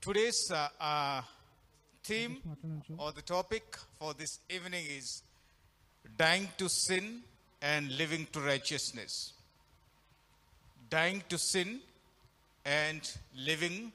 Today's 0.00 0.50
uh, 0.50 0.68
uh, 0.80 1.20
theme 2.02 2.38
or 2.96 3.12
the 3.12 3.20
topic 3.20 3.76
for 3.98 4.14
this 4.14 4.38
evening 4.48 4.82
is 4.96 5.22
dying 6.16 6.48
to 6.56 6.70
sin 6.70 7.20
and 7.60 7.92
living 7.98 8.26
to 8.32 8.40
righteousness. 8.40 9.34
Dying 10.88 11.22
to 11.28 11.36
sin 11.36 11.80
and 12.64 13.10
living 13.36 13.92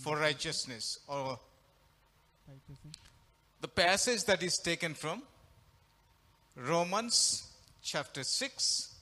for 0.00 0.18
righteousness. 0.18 0.98
Or 1.08 1.40
the 3.62 3.68
passage 3.68 4.22
that 4.24 4.42
is 4.42 4.58
taken 4.58 4.92
from 4.92 5.22
Romans 6.56 7.50
chapter 7.82 8.22
6, 8.22 8.94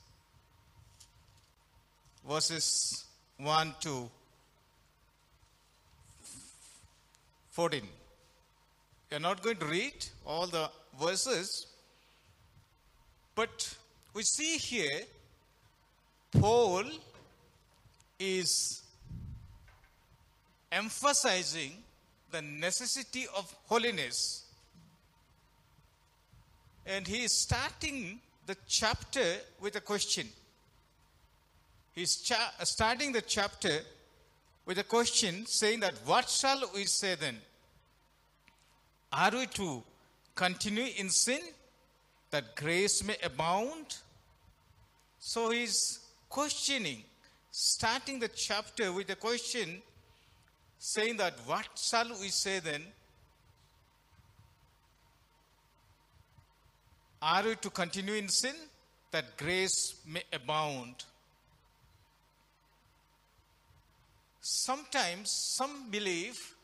verses 2.25 3.05
1 3.39 3.75
to 3.81 4.09
14. 7.55 7.83
We 9.11 9.17
are 9.17 9.21
not 9.21 9.41
going 9.41 9.59
to 9.59 9.67
read 9.67 9.95
all 10.27 10.49
the 10.49 10.69
verses, 11.01 11.69
but 13.37 13.77
we 14.13 14.25
see 14.25 14.57
here 14.57 15.03
Paul 16.33 16.83
is 18.19 18.83
emphasizing 20.73 21.75
the 22.33 22.43
necessity 22.43 23.27
of 23.37 23.55
holiness. 23.67 24.47
And 26.85 27.07
he 27.07 27.23
is 27.23 27.41
starting 27.41 28.19
the 28.47 28.57
chapter 28.67 29.37
with 29.61 29.77
a 29.77 29.81
question. 29.81 30.27
He's 31.95 32.17
cha- 32.17 32.53
starting 32.65 33.13
the 33.13 33.23
chapter 33.23 33.79
with 34.67 34.79
a 34.79 34.85
question 34.85 35.47
saying 35.47 35.81
that, 35.81 35.95
What 36.05 36.29
shall 36.29 36.63
we 36.75 36.85
say 36.85 37.15
then? 37.15 37.39
Are 39.13 39.31
we 39.31 39.47
to 39.47 39.83
continue 40.35 40.87
in 40.97 41.11
sin 41.11 41.41
that 42.31 42.57
grace 42.57 43.05
may 43.05 43.17
abound? 43.23 43.99
So 45.19 45.51
he's 45.51 46.01
questioning, 46.29 47.03
starting 47.51 48.19
the 48.19 48.29
chapter 48.29 48.93
with 48.93 49.09
a 49.11 49.17
question 49.17 49.83
saying 50.79 51.17
that, 51.19 51.35
What 51.47 51.67
shall 51.77 52.09
we 52.21 52.29
say 52.29 52.61
then? 52.61 52.83
Are 57.23 57.43
we 57.43 57.55
to 57.57 57.71
continue 57.71 58.15
in 58.15 58.29
sin 58.29 58.55
that 59.11 59.37
grace 59.39 59.95
may 60.07 60.23
abound? 60.33 61.05
Sometimes 64.47 65.31
some 65.31 65.89
believe 65.91 66.55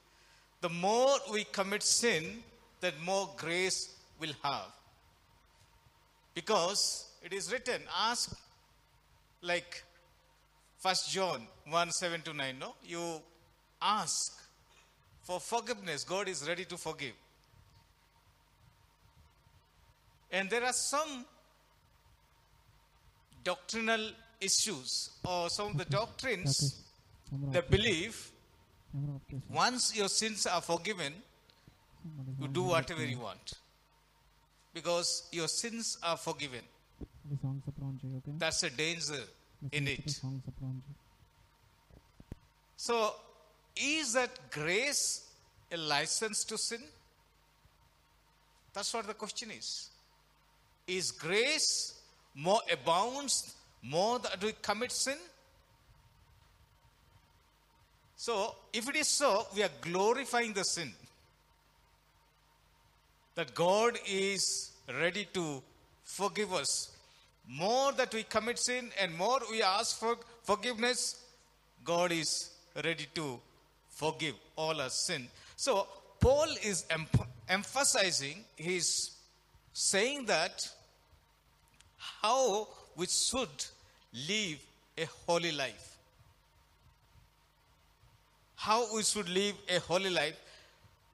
the 0.61 0.69
more 0.69 1.17
we 1.33 1.45
commit 1.45 1.83
sin, 1.83 2.43
that 2.83 3.01
more 3.01 3.31
grace 3.39 3.95
will 4.21 4.35
have. 4.43 4.67
Because 6.35 7.07
it 7.23 7.33
is 7.33 7.51
written, 7.51 7.81
ask 7.99 8.37
like 9.41 9.83
1 10.83 10.95
John 11.09 11.47
1 11.71 11.91
7 11.93 12.21
to 12.21 12.35
9. 12.35 12.59
No? 12.59 12.75
You 12.85 13.23
ask 13.81 14.39
for 15.23 15.41
forgiveness. 15.41 16.05
God 16.05 16.29
is 16.29 16.47
ready 16.47 16.67
to 16.67 16.77
forgive. 16.77 17.15
And 20.31 20.51
there 20.51 20.65
are 20.65 20.75
some 20.75 21.25
doctrinal 23.43 24.11
issues 24.39 25.13
or 25.25 25.49
some 25.49 25.69
of 25.69 25.79
the 25.79 25.87
doctrines 25.87 26.85
the 27.53 27.63
belief 27.63 28.33
once 29.49 29.97
your 29.97 30.09
sins 30.09 30.47
are 30.47 30.61
forgiven, 30.61 31.13
you 32.41 32.49
do 32.49 32.63
whatever 32.63 33.05
you 33.05 33.19
want 33.19 33.53
because 34.75 35.29
your 35.33 35.49
sins 35.49 35.99
are 36.03 36.17
forgiven. 36.17 36.61
That's 38.39 38.63
a 38.63 38.71
danger 38.71 39.23
in 39.73 39.87
it. 39.87 40.21
So, 42.77 43.15
is 43.77 44.15
that 44.15 44.31
grace 44.51 45.29
a 45.71 45.77
license 45.77 46.45
to 46.45 46.59
sin? 46.59 46.81
That's 48.73 48.93
what 48.95 49.07
the 49.07 49.15
question 49.15 49.51
is. 49.51 49.91
Is 50.87 51.11
grace 51.13 52.01
more 52.35 52.61
abounds 52.73 53.55
more 53.83 54.19
that 54.19 54.43
we 54.43 54.53
commit 54.63 54.93
sin? 54.93 55.19
So, 58.23 58.55
if 58.75 58.87
it 58.87 58.97
is 58.97 59.09
so, 59.09 59.47
we 59.55 59.63
are 59.63 59.71
glorifying 59.81 60.53
the 60.53 60.63
sin. 60.63 60.93
That 63.35 63.55
God 63.55 63.99
is 64.07 64.73
ready 65.01 65.27
to 65.33 65.63
forgive 66.05 66.53
us. 66.53 66.91
More 67.49 67.93
that 67.93 68.13
we 68.13 68.25
commit 68.25 68.59
sin 68.59 68.91
and 69.01 69.17
more 69.17 69.41
we 69.51 69.63
ask 69.63 69.99
for 69.99 70.19
forgiveness, 70.43 71.25
God 71.83 72.13
is 72.13 72.51
ready 72.85 73.07
to 73.15 73.41
forgive 73.89 74.35
all 74.55 74.79
our 74.83 74.91
sin. 74.91 75.27
So, 75.57 75.89
Paul 76.21 76.51
is 76.63 76.85
em- 76.91 77.09
emphasizing, 77.49 78.45
he's 78.55 79.13
saying 79.73 80.27
that 80.27 80.69
how 81.97 82.69
we 82.97 83.07
should 83.07 83.65
live 84.29 84.59
a 84.99 85.07
holy 85.27 85.53
life 85.53 85.90
how 88.61 88.95
we 88.95 89.03
should 89.03 89.29
live 89.31 89.55
a 89.75 89.81
holy 89.81 90.11
life. 90.11 90.39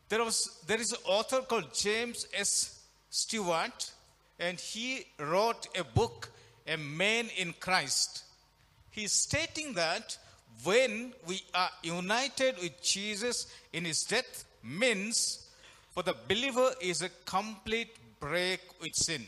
There, 0.08 0.24
was, 0.24 0.62
there 0.66 0.80
is 0.80 0.90
an 0.90 0.98
author 1.06 1.42
called 1.42 1.72
James 1.72 2.26
S. 2.34 2.80
Stewart, 3.08 3.92
and 4.40 4.58
he 4.58 5.06
wrote 5.20 5.68
a 5.78 5.84
book, 5.84 6.28
A 6.66 6.76
Man 6.76 7.28
in 7.36 7.54
Christ. 7.60 8.24
He's 8.90 9.12
stating 9.12 9.74
that 9.74 10.18
when 10.64 11.12
we 11.28 11.40
are 11.54 11.70
united 11.84 12.56
with 12.60 12.82
Jesus 12.82 13.46
in 13.72 13.84
his 13.84 14.02
death, 14.02 14.44
means 14.64 15.46
for 15.92 16.02
the 16.02 16.16
believer 16.26 16.72
is 16.80 17.02
a 17.02 17.10
complete 17.26 17.94
break 18.18 18.60
with 18.82 18.96
sin. 18.96 19.24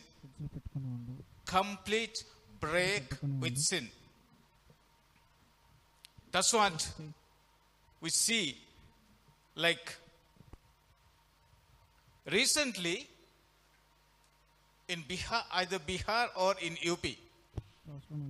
Complete 1.46 2.24
break 2.58 3.04
with 3.40 3.56
sin. 3.58 3.88
That's 6.32 6.52
what 6.52 6.90
we 8.00 8.10
see 8.10 8.56
like 9.54 9.96
recently 12.30 13.08
in 14.88 15.02
Bihar, 15.02 15.42
either 15.52 15.78
Bihar 15.78 16.28
or 16.36 16.54
in 16.62 16.76
UP, 16.88 17.04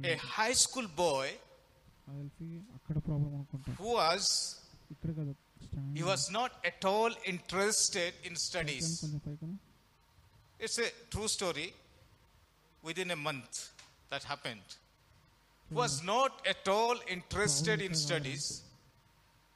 a 0.05 0.17
high 0.17 0.53
school 0.53 0.87
boy 0.97 1.31
who 3.77 3.93
was 3.93 4.61
he 5.95 6.03
was 6.03 6.31
not 6.31 6.53
at 6.65 6.85
all 6.85 7.11
interested 7.27 8.15
in 8.25 8.37
studies. 8.37 9.05
It's 10.59 10.79
a 10.79 10.91
true 11.11 11.29
story. 11.29 11.75
Within 12.83 13.11
a 13.11 13.17
month, 13.17 13.71
that 14.09 14.23
happened. 14.23 14.63
Was 15.71 16.03
not 16.03 16.47
at 16.47 16.67
all 16.69 16.97
interested 17.09 17.83
in 17.83 17.95
studies 17.95 18.63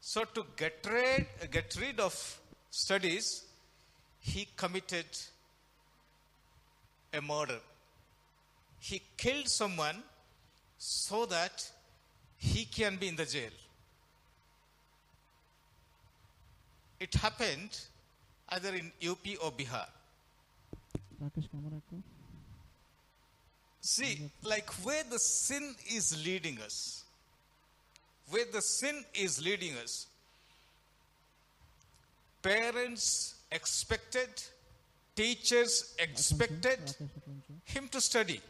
so 0.04 0.24
to 0.24 0.44
get 0.56 0.84
rid, 0.90 1.26
get 1.52 1.76
rid 1.80 2.00
of 2.00 2.40
studies, 2.70 3.44
he 4.18 4.48
committed 4.56 5.06
a 7.14 7.22
murder. 7.22 7.60
He 8.80 9.00
killed 9.16 9.46
someone 9.46 10.02
so 10.76 11.24
that 11.26 11.70
he 12.36 12.64
can 12.64 12.96
be 12.96 13.06
in 13.06 13.14
the 13.14 13.24
jail. 13.24 13.52
It 16.98 17.14
happened 17.14 17.78
either 18.48 18.74
in 18.74 18.90
UP 19.08 19.24
or 19.40 19.52
Bihar. 19.52 19.86
See, 23.80 24.30
like 24.42 24.68
where 24.84 25.04
the 25.08 25.20
sin 25.20 25.76
is 25.94 26.24
leading 26.26 26.60
us 26.60 27.01
where 28.32 28.46
the 28.50 28.62
sin 28.62 29.04
is 29.14 29.44
leading 29.44 29.74
us. 29.76 30.06
Parents 32.42 33.34
expected, 33.50 34.30
teachers 35.14 35.94
expected 35.98 36.96
him 37.64 37.88
to 37.88 38.00
study 38.00 38.40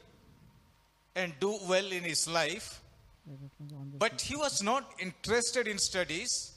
and 1.16 1.32
do 1.40 1.58
well 1.68 1.90
in 1.98 2.04
his 2.04 2.28
life, 2.28 2.80
but 3.98 4.20
he 4.20 4.36
was 4.36 4.62
not 4.62 4.88
interested 4.98 5.66
in 5.66 5.78
studies, 5.78 6.52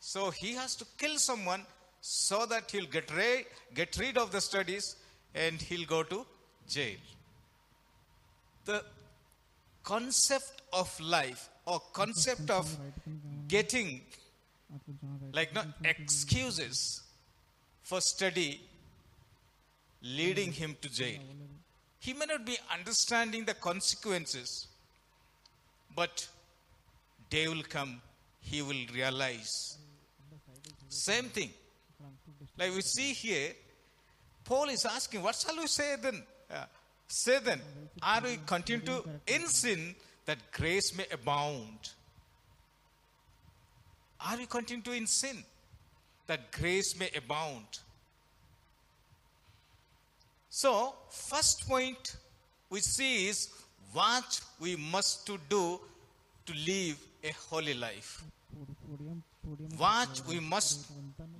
so 0.00 0.30
he 0.30 0.52
has 0.54 0.74
to 0.76 0.84
kill 0.98 1.16
someone 1.18 1.62
so 2.00 2.44
that 2.46 2.70
he'll 2.70 2.86
get, 2.86 3.10
ra- 3.16 3.46
get 3.74 3.96
rid 3.98 4.18
of 4.18 4.30
the 4.32 4.40
studies 4.40 4.96
and 5.34 5.62
he'll 5.62 5.86
go 5.86 6.02
to 6.02 6.26
jail. 6.68 6.98
The 8.64 8.84
concept 9.84 10.62
of 10.72 11.00
life 11.00 11.48
or 11.66 11.80
concept 11.92 12.48
of 12.50 12.74
getting 13.48 14.00
like 15.32 15.54
no 15.54 15.62
excuses 15.84 17.02
for 17.82 18.00
study 18.00 18.60
leading 20.02 20.52
him 20.52 20.76
to 20.80 20.88
jail. 20.92 21.20
He 21.98 22.12
may 22.12 22.26
not 22.26 22.44
be 22.46 22.56
understanding 22.72 23.44
the 23.44 23.54
consequences 23.54 24.68
but 25.94 26.28
day 27.30 27.48
will 27.48 27.64
come 27.64 28.00
he 28.40 28.62
will 28.62 28.84
realize. 28.94 29.78
Same 30.88 31.24
thing. 31.24 31.50
Like 32.56 32.72
we 32.74 32.80
see 32.80 33.12
here 33.12 33.52
paul 34.44 34.68
is 34.68 34.84
asking 34.86 35.22
what 35.22 35.34
shall 35.34 35.56
we 35.56 35.66
say 35.66 35.96
then? 36.00 36.22
Uh, 36.50 36.64
say 37.08 37.38
then 37.40 37.60
are 38.02 38.20
we 38.22 38.38
continue 38.46 38.84
to 38.84 39.02
in 39.26 39.46
sin 39.48 39.94
that 40.26 40.52
grace 40.52 40.96
may 40.96 41.06
abound. 41.12 41.90
Are 44.20 44.38
you 44.38 44.46
continuing 44.46 45.02
in 45.02 45.06
sin? 45.06 45.44
That 46.26 46.50
grace 46.52 46.98
may 46.98 47.10
abound. 47.16 47.78
So, 50.50 50.94
first 51.10 51.68
point 51.68 52.16
we 52.70 52.80
see 52.80 53.28
is 53.28 53.48
what 53.92 54.40
we 54.58 54.74
must 54.76 55.26
to 55.26 55.38
do 55.48 55.80
to 56.46 56.52
live 56.66 56.98
a 57.22 57.32
holy 57.48 57.74
life. 57.74 58.22
What 59.76 60.22
we 60.28 60.40
must 60.40 60.86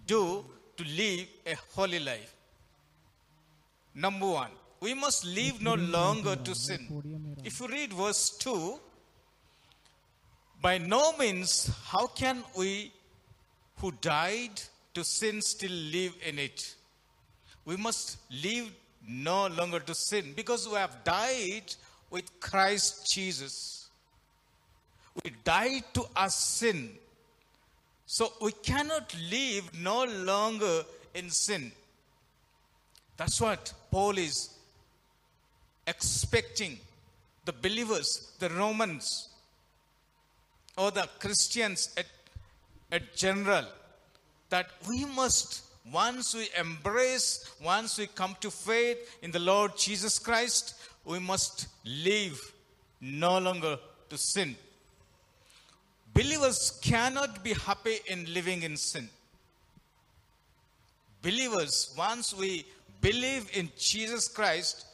do 0.06 0.44
to 0.76 0.84
live 0.84 1.26
a 1.46 1.54
holy 1.74 1.98
life. 1.98 2.34
Number 3.94 4.26
one, 4.26 4.50
we 4.80 4.94
must 4.94 5.24
live 5.24 5.60
no 5.62 5.74
longer 5.74 6.36
to 6.36 6.54
sin. 6.54 7.36
If 7.44 7.60
you 7.60 7.68
read 7.68 7.92
verse 7.92 8.30
2, 8.38 8.78
by 10.60 10.78
no 10.78 11.16
means 11.16 11.70
how 11.86 12.06
can 12.06 12.42
we 12.56 12.92
who 13.78 13.92
died 14.00 14.60
to 14.94 15.04
sin 15.04 15.40
still 15.42 15.70
live 15.70 16.14
in 16.26 16.38
it? 16.38 16.74
We 17.64 17.76
must 17.76 18.18
live 18.42 18.70
no 19.08 19.46
longer 19.48 19.80
to 19.80 19.94
sin 19.94 20.32
because 20.34 20.68
we 20.68 20.74
have 20.74 21.04
died 21.04 21.74
with 22.10 22.40
Christ 22.40 23.12
Jesus. 23.12 23.88
We 25.24 25.32
died 25.44 25.84
to 25.94 26.04
our 26.14 26.28
sin. 26.28 26.90
So 28.06 28.32
we 28.40 28.52
cannot 28.52 29.14
live 29.30 29.70
no 29.80 30.04
longer 30.04 30.84
in 31.14 31.30
sin. 31.30 31.72
That's 33.16 33.40
what 33.40 33.72
Paul 33.90 34.18
is 34.18 34.55
expecting 35.86 36.78
the 37.44 37.52
believers, 37.52 38.32
the 38.38 38.50
Romans, 38.50 39.28
or 40.76 40.90
the 40.90 41.08
Christians 41.18 41.94
at, 41.96 42.06
at 42.92 43.14
general, 43.16 43.64
that 44.50 44.66
we 44.88 45.04
must, 45.04 45.62
once 45.90 46.34
we 46.34 46.48
embrace, 46.58 47.50
once 47.62 47.98
we 47.98 48.06
come 48.08 48.36
to 48.40 48.50
faith 48.50 48.98
in 49.22 49.30
the 49.30 49.38
Lord 49.38 49.76
Jesus 49.76 50.18
Christ, 50.18 50.74
we 51.04 51.18
must 51.18 51.68
live 51.84 52.52
no 53.00 53.38
longer 53.38 53.78
to 54.10 54.18
sin. 54.18 54.56
Believers 56.12 56.78
cannot 56.82 57.44
be 57.44 57.52
happy 57.52 57.98
in 58.06 58.32
living 58.32 58.62
in 58.62 58.76
sin. 58.76 59.08
Believers, 61.22 61.94
once 61.96 62.34
we 62.34 62.64
believe 63.00 63.50
in 63.52 63.70
Jesus 63.78 64.28
Christ, 64.28 64.86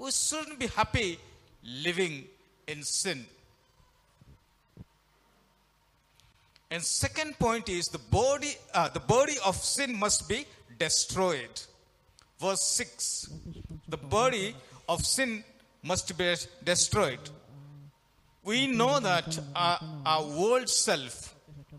we 0.00 0.10
shouldn't 0.10 0.58
be 0.58 0.66
happy 0.68 1.18
living 1.62 2.24
in 2.66 2.82
sin. 2.82 3.26
And 6.70 6.82
second 6.82 7.38
point 7.38 7.68
is 7.68 7.88
the 7.88 7.98
body, 7.98 8.54
uh, 8.72 8.88
the 8.88 9.00
body 9.00 9.34
of 9.44 9.56
sin 9.56 9.94
must 9.94 10.26
be 10.26 10.46
destroyed. 10.78 11.60
Verse 12.38 12.62
six, 12.62 13.28
the 13.88 13.98
body 13.98 14.54
of 14.88 15.04
sin 15.04 15.44
must 15.82 16.16
be 16.16 16.34
destroyed. 16.64 17.20
We 18.42 18.68
know 18.68 19.00
that 19.00 19.38
our, 19.54 19.80
our 20.06 20.22
old 20.22 20.70
self 20.70 21.34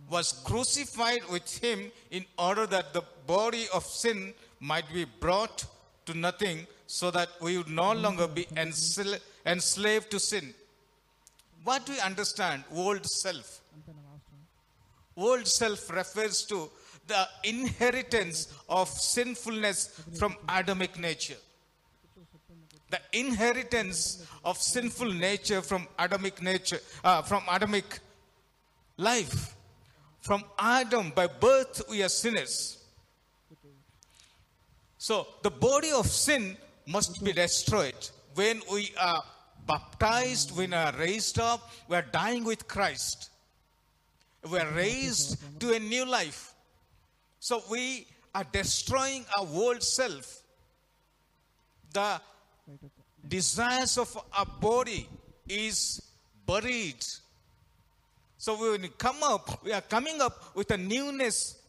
was 0.09 0.33
crucified 0.43 1.21
with 1.31 1.57
him 1.57 1.91
in 2.11 2.25
order 2.37 2.67
that 2.67 2.93
the 2.93 3.03
body 3.25 3.65
of 3.73 3.83
sin 3.83 4.33
might 4.59 4.93
be 4.93 5.05
brought 5.05 5.65
to 6.05 6.13
nothing 6.13 6.67
so 6.91 7.09
that 7.09 7.29
we 7.39 7.57
would 7.57 7.69
no 7.69 7.93
longer 7.93 8.27
be 8.27 8.45
enslaved 8.57 10.11
to 10.11 10.19
sin. 10.19 10.53
What 11.63 11.87
we 11.87 11.97
understand, 12.01 12.65
old 12.75 13.05
self? 13.05 13.61
Old 15.15 15.47
self 15.47 15.89
refers 15.89 16.43
to 16.47 16.69
the 17.07 17.25
inheritance 17.45 18.53
of 18.67 18.89
sinfulness 18.89 20.01
from 20.19 20.35
Adamic 20.49 20.99
nature. 20.99 21.41
The 22.89 22.99
inheritance 23.13 24.27
of 24.43 24.57
sinful 24.57 25.13
nature 25.13 25.61
from 25.61 25.87
Adamic 25.97 26.41
nature, 26.41 26.81
uh, 27.05 27.21
from 27.21 27.43
Adamic 27.49 27.99
life. 28.97 29.55
From 30.19 30.43
Adam, 30.59 31.13
by 31.15 31.27
birth, 31.27 31.83
we 31.89 32.03
are 32.03 32.09
sinners. 32.09 32.79
So, 34.97 35.25
the 35.41 35.49
body 35.49 35.91
of 35.91 36.05
sin 36.05 36.57
must 36.91 37.23
be 37.23 37.33
destroyed. 37.33 37.95
When 38.35 38.61
we 38.71 38.91
are 38.99 39.23
baptized, 39.65 40.55
when 40.55 40.71
we 40.71 40.75
are 40.75 40.93
raised 40.97 41.39
up, 41.39 41.69
we 41.87 41.95
are 41.95 42.05
dying 42.11 42.43
with 42.43 42.67
Christ. 42.67 43.29
We 44.49 44.59
are 44.59 44.71
raised 44.71 45.37
to 45.59 45.73
a 45.73 45.79
new 45.79 46.05
life. 46.05 46.53
So 47.39 47.61
we 47.69 48.07
are 48.33 48.45
destroying 48.51 49.25
our 49.37 49.47
old 49.47 49.83
self. 49.83 50.41
The 51.93 52.21
desires 53.27 53.97
of 53.97 54.17
our 54.33 54.45
body 54.45 55.07
is 55.47 56.01
buried. 56.45 57.05
So 58.37 58.59
when 58.59 58.81
we 58.81 58.89
come 58.89 59.21
up, 59.23 59.63
we 59.63 59.71
are 59.73 59.81
coming 59.81 60.21
up 60.21 60.55
with 60.55 60.71
a 60.71 60.77
newness 60.77 61.61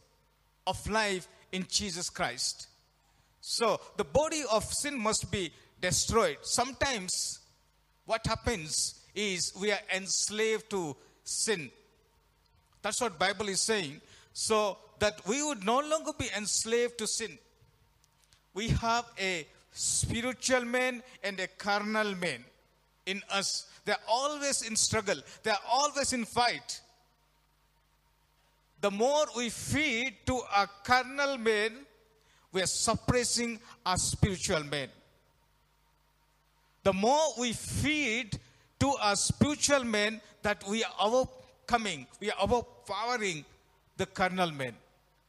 of 0.65 0.89
life 0.89 1.27
in 1.51 1.65
Jesus 1.69 2.09
Christ. 2.09 2.67
So 3.53 3.79
the 3.97 4.03
body 4.03 4.43
of 4.51 4.63
sin 4.63 4.97
must 4.97 5.29
be 5.31 5.51
destroyed. 5.79 6.37
Sometimes 6.41 7.39
what 8.07 8.25
happens 8.25 9.05
is 9.13 9.53
we 9.61 9.71
are 9.71 9.85
enslaved 9.95 10.71
to 10.71 10.95
sin. 11.23 11.69
That's 12.81 12.99
what 12.99 13.19
Bible 13.19 13.49
is 13.49 13.61
saying. 13.61 14.01
So 14.33 14.79
that 14.97 15.21
we 15.27 15.43
would 15.43 15.63
no 15.63 15.79
longer 15.81 16.13
be 16.17 16.29
enslaved 16.35 16.97
to 16.97 17.05
sin. 17.05 17.37
We 18.55 18.69
have 18.69 19.05
a 19.19 19.45
spiritual 19.71 20.65
man 20.65 21.03
and 21.23 21.39
a 21.39 21.47
carnal 21.47 22.15
man 22.15 22.43
in 23.05 23.21
us. 23.29 23.67
They're 23.85 24.05
always 24.09 24.63
in 24.63 24.75
struggle. 24.75 25.17
They're 25.43 25.65
always 25.69 26.11
in 26.11 26.25
fight. 26.25 26.81
The 28.81 28.89
more 28.89 29.27
we 29.37 29.51
feed 29.51 30.15
to 30.25 30.41
our 30.55 30.69
carnal 30.83 31.37
man, 31.37 31.73
we 32.53 32.61
are 32.61 32.67
suppressing 32.67 33.59
our 33.85 33.97
spiritual 33.97 34.63
man. 34.63 34.87
The 36.83 36.93
more 36.93 37.33
we 37.39 37.53
feed 37.53 38.37
to 38.79 38.89
our 39.01 39.15
spiritual 39.15 39.83
man, 39.83 40.21
that 40.43 40.63
we 40.67 40.83
are 40.83 40.93
overcoming, 40.99 42.05
we 42.19 42.29
are 42.29 42.37
overpowering 42.41 43.43
the 43.97 44.05
carnal 44.05 44.51
man. 44.51 44.73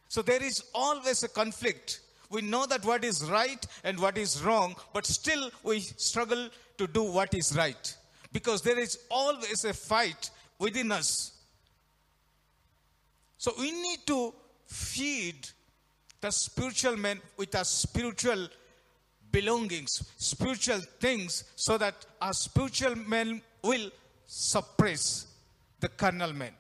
So 0.09 0.23
there 0.23 0.43
is 0.43 0.63
always 0.75 1.23
a 1.23 1.29
conflict. 1.29 2.01
We 2.31 2.43
know 2.43 2.67
that 2.67 2.85
what 2.85 3.05
is 3.05 3.25
right 3.31 3.65
and 3.85 3.99
what 3.99 4.19
is 4.19 4.43
wrong, 4.43 4.75
but 4.93 5.07
still 5.07 5.51
we 5.63 5.81
struggle 5.81 6.49
to 6.79 6.87
do 6.87 7.05
what 7.05 7.33
is 7.35 7.57
right. 7.57 7.97
Because 8.33 8.63
there 8.63 8.79
is 8.79 8.99
always 9.11 9.65
a 9.65 9.73
fight 9.73 10.31
within 10.59 10.91
us. 10.91 11.33
So 13.39 13.53
we 13.59 13.71
need 13.71 14.01
to 14.07 14.35
feed 14.67 15.49
the 16.25 16.31
spiritual 16.33 16.97
man 16.97 17.21
with 17.37 17.55
our 17.55 17.65
spiritual 17.65 18.49
belongings, 19.31 20.03
spiritual 20.17 20.79
things, 20.99 21.45
so 21.55 21.77
that 21.77 21.95
our 22.19 22.33
spiritual 22.33 22.95
man 22.97 23.43
will 23.63 23.91
suppress 24.27 25.27
the 25.81 25.89
carnal 25.89 26.33
man. 26.33 26.53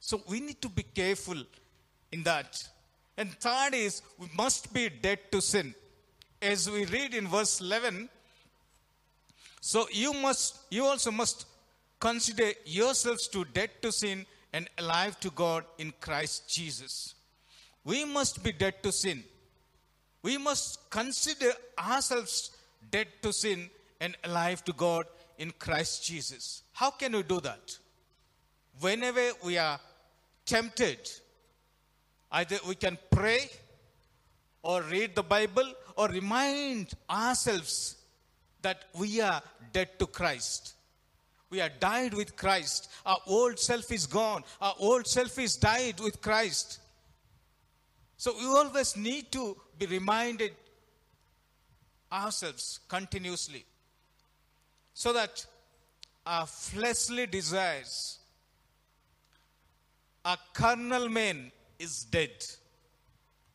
So 0.00 0.20
we 0.28 0.40
need 0.40 0.60
to 0.62 0.68
be 0.68 0.82
careful 0.82 1.40
in 2.10 2.24
that. 2.24 2.68
And 3.16 3.30
third 3.38 3.74
is 3.74 4.02
we 4.18 4.26
must 4.36 4.74
be 4.74 4.88
dead 4.88 5.20
to 5.30 5.40
sin. 5.40 5.72
As 6.42 6.68
we 6.68 6.86
read 6.86 7.14
in 7.14 7.28
verse 7.28 7.60
11, 7.60 8.08
so 9.60 9.86
you 9.92 10.12
must 10.12 10.58
you 10.70 10.86
also 10.86 11.12
must 11.12 11.46
consider 12.00 12.50
yourselves 12.64 13.28
to 13.28 13.44
dead 13.44 13.70
to 13.82 13.92
sin 13.92 14.26
and 14.52 14.68
alive 14.76 15.20
to 15.20 15.30
God 15.30 15.64
in 15.78 15.92
Christ 16.00 16.48
Jesus. 16.48 17.14
We 17.84 18.04
must 18.04 18.42
be 18.42 18.52
dead 18.52 18.82
to 18.82 18.92
sin. 18.92 19.24
We 20.22 20.36
must 20.36 20.90
consider 20.90 21.52
ourselves 21.78 22.50
dead 22.90 23.08
to 23.22 23.32
sin 23.32 23.70
and 24.00 24.16
alive 24.24 24.64
to 24.64 24.72
God 24.72 25.06
in 25.38 25.50
Christ 25.52 26.04
Jesus. 26.04 26.62
How 26.72 26.90
can 26.90 27.12
we 27.12 27.22
do 27.22 27.40
that? 27.40 27.78
Whenever 28.80 29.30
we 29.44 29.56
are 29.56 29.80
tempted, 30.44 30.98
either 32.32 32.58
we 32.66 32.74
can 32.74 32.98
pray 33.10 33.48
or 34.62 34.82
read 34.82 35.14
the 35.14 35.22
Bible 35.22 35.72
or 35.96 36.08
remind 36.08 36.92
ourselves 37.08 37.96
that 38.62 38.84
we 38.98 39.20
are 39.20 39.42
dead 39.72 39.98
to 39.98 40.06
Christ. 40.06 40.74
We 41.48 41.60
are 41.60 41.70
died 41.80 42.14
with 42.14 42.36
Christ. 42.36 42.90
Our 43.04 43.18
old 43.26 43.58
self 43.58 43.90
is 43.90 44.06
gone. 44.06 44.44
Our 44.60 44.74
old 44.78 45.06
self 45.06 45.38
is 45.38 45.56
died 45.56 45.98
with 46.00 46.20
Christ. 46.20 46.80
So 48.20 48.34
we 48.38 48.44
always 48.44 48.98
need 48.98 49.32
to 49.32 49.56
be 49.78 49.86
reminded 49.86 50.52
ourselves 52.12 52.80
continuously 52.86 53.64
so 54.92 55.14
that 55.14 55.46
our 56.26 56.44
fleshly 56.46 57.26
desires, 57.26 58.18
our 60.22 60.36
carnal 60.52 61.08
man 61.08 61.50
is 61.78 62.04
dead. 62.04 62.44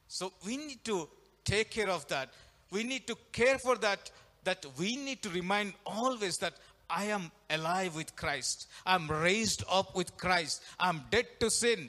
So 0.07 0.33
we 0.43 0.57
need 0.57 0.83
to 0.85 1.09
take 1.43 1.69
care 1.69 1.91
of 1.91 2.07
that. 2.07 2.33
We 2.71 2.83
need 2.83 3.05
to 3.05 3.15
care 3.31 3.59
for 3.59 3.75
that. 3.75 4.09
That 4.45 4.65
we 4.79 4.95
need 4.95 5.21
to 5.21 5.29
remind 5.29 5.73
always 5.85 6.39
that 6.39 6.55
I 6.89 7.05
am 7.05 7.31
alive 7.51 7.95
with 7.95 8.15
Christ. 8.15 8.67
I'm 8.83 9.07
raised 9.11 9.63
up 9.69 9.95
with 9.95 10.17
Christ. 10.17 10.63
I'm 10.79 11.03
dead 11.11 11.27
to 11.41 11.51
sin. 11.51 11.87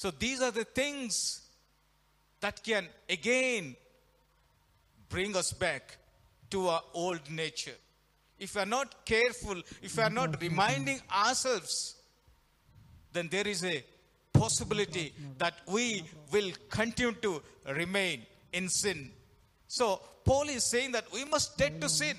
So 0.00 0.10
these 0.10 0.40
are 0.40 0.50
the 0.50 0.64
things 0.64 1.42
that 2.40 2.64
can 2.64 2.86
again 3.06 3.76
bring 5.10 5.36
us 5.36 5.52
back 5.52 5.98
to 6.48 6.68
our 6.68 6.80
old 6.94 7.30
nature. 7.30 7.76
If 8.38 8.54
we 8.54 8.62
are 8.62 8.72
not 8.78 9.04
careful, 9.04 9.60
if 9.82 9.98
we 9.98 10.02
are 10.02 10.08
not 10.08 10.40
reminding 10.40 11.02
ourselves, 11.14 11.96
then 13.12 13.28
there 13.30 13.46
is 13.46 13.62
a 13.62 13.84
possibility 14.32 15.12
that 15.36 15.56
we 15.68 16.02
will 16.32 16.50
continue 16.70 17.12
to 17.20 17.42
remain 17.68 18.22
in 18.54 18.70
sin. 18.70 19.10
So, 19.68 20.00
Paul 20.24 20.48
is 20.48 20.64
saying 20.64 20.92
that 20.92 21.12
we 21.12 21.26
must 21.26 21.58
dead 21.58 21.78
to 21.82 21.90
sin. 21.90 22.16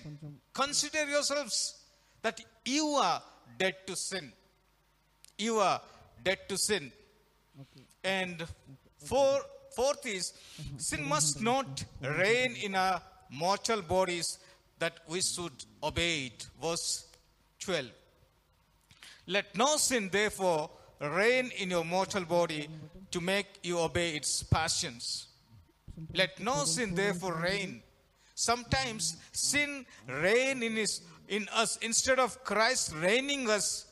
Consider 0.53 1.09
yourselves 1.09 1.81
that 2.21 2.41
you 2.63 2.85
are 3.01 3.23
dead 3.57 3.88
to 3.88 3.95
sin. 3.95 4.31
You 5.39 5.57
are 5.57 5.81
dead 6.23 6.47
to 6.47 6.59
sin. 6.59 6.91
And 8.03 8.43
four, 8.98 9.41
fourth 9.75 10.05
is 10.05 10.34
sin 10.77 11.08
must 11.08 11.41
not 11.41 11.84
reign 12.01 12.55
in 12.55 12.75
our 12.75 13.01
mortal 13.29 13.81
bodies 13.81 14.39
that 14.79 15.00
we 15.08 15.22
should 15.22 15.53
obey 15.84 16.25
it. 16.27 16.48
Verse 16.62 17.05
12. 17.60 17.88
Let 19.27 19.55
no 19.55 19.77
sin, 19.77 20.10
therefore, 20.12 20.70
reign 21.00 21.51
in 21.58 21.70
your 21.70 21.86
mortal 21.86 22.25
body 22.25 22.67
to 23.12 23.22
make 23.22 23.48
you 23.63 23.79
obey 23.79 24.15
its 24.15 24.43
passions. 24.43 25.27
Let 26.13 26.39
no 26.39 26.65
sin, 26.65 26.96
therefore, 26.96 27.36
reign. 27.36 27.84
Sometimes 28.34 29.17
sin 29.31 29.86
reign 30.08 30.63
in, 30.63 30.75
his, 30.75 31.01
in 31.27 31.48
us 31.53 31.77
instead 31.77 32.17
of 32.17 32.43
Christ 32.43 32.93
reigning 32.96 33.50
us. 33.50 33.86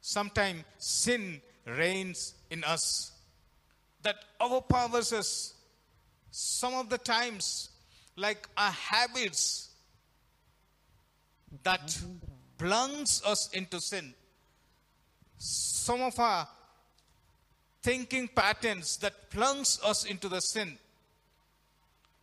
Sometimes 0.00 0.64
sin 0.78 1.40
reigns 1.64 2.34
in 2.50 2.64
us 2.64 3.12
that 4.02 4.16
overpowers 4.40 5.12
us. 5.12 5.54
Some 6.30 6.74
of 6.74 6.88
the 6.88 6.98
times, 6.98 7.70
like 8.16 8.48
our 8.56 8.70
habits 8.70 9.70
that 11.62 11.98
plunges 12.58 13.22
us 13.24 13.50
into 13.52 13.80
sin. 13.80 14.14
Some 15.38 16.02
of 16.02 16.18
our 16.18 16.46
thinking 17.82 18.28
patterns 18.28 18.96
that 18.98 19.30
plunges 19.30 19.80
us 19.84 20.04
into 20.04 20.28
the 20.28 20.40
sin. 20.40 20.78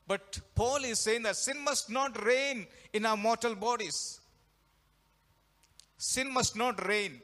But 0.08 0.40
Paul 0.54 0.84
is 0.84 1.00
saying 1.00 1.24
that 1.24 1.36
sin 1.36 1.64
must 1.64 1.90
not 1.90 2.24
reign 2.24 2.68
in 2.94 3.06
our 3.06 3.18
mortal 3.18 3.56
bodies. 3.56 4.20
Sin 5.98 6.32
must 6.32 6.56
not 6.56 6.86
reign. 6.88 7.22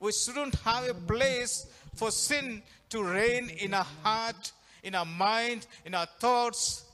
We 0.00 0.12
shouldn't 0.12 0.54
have 0.56 0.88
a 0.88 0.94
place 0.94 1.66
for 1.94 2.10
sin 2.10 2.62
to 2.90 3.02
reign 3.02 3.48
in 3.48 3.74
our 3.74 3.86
heart, 4.02 4.52
in 4.82 4.94
our 4.94 5.04
mind, 5.04 5.66
in 5.84 5.94
our 5.94 6.06
thoughts. 6.18 6.84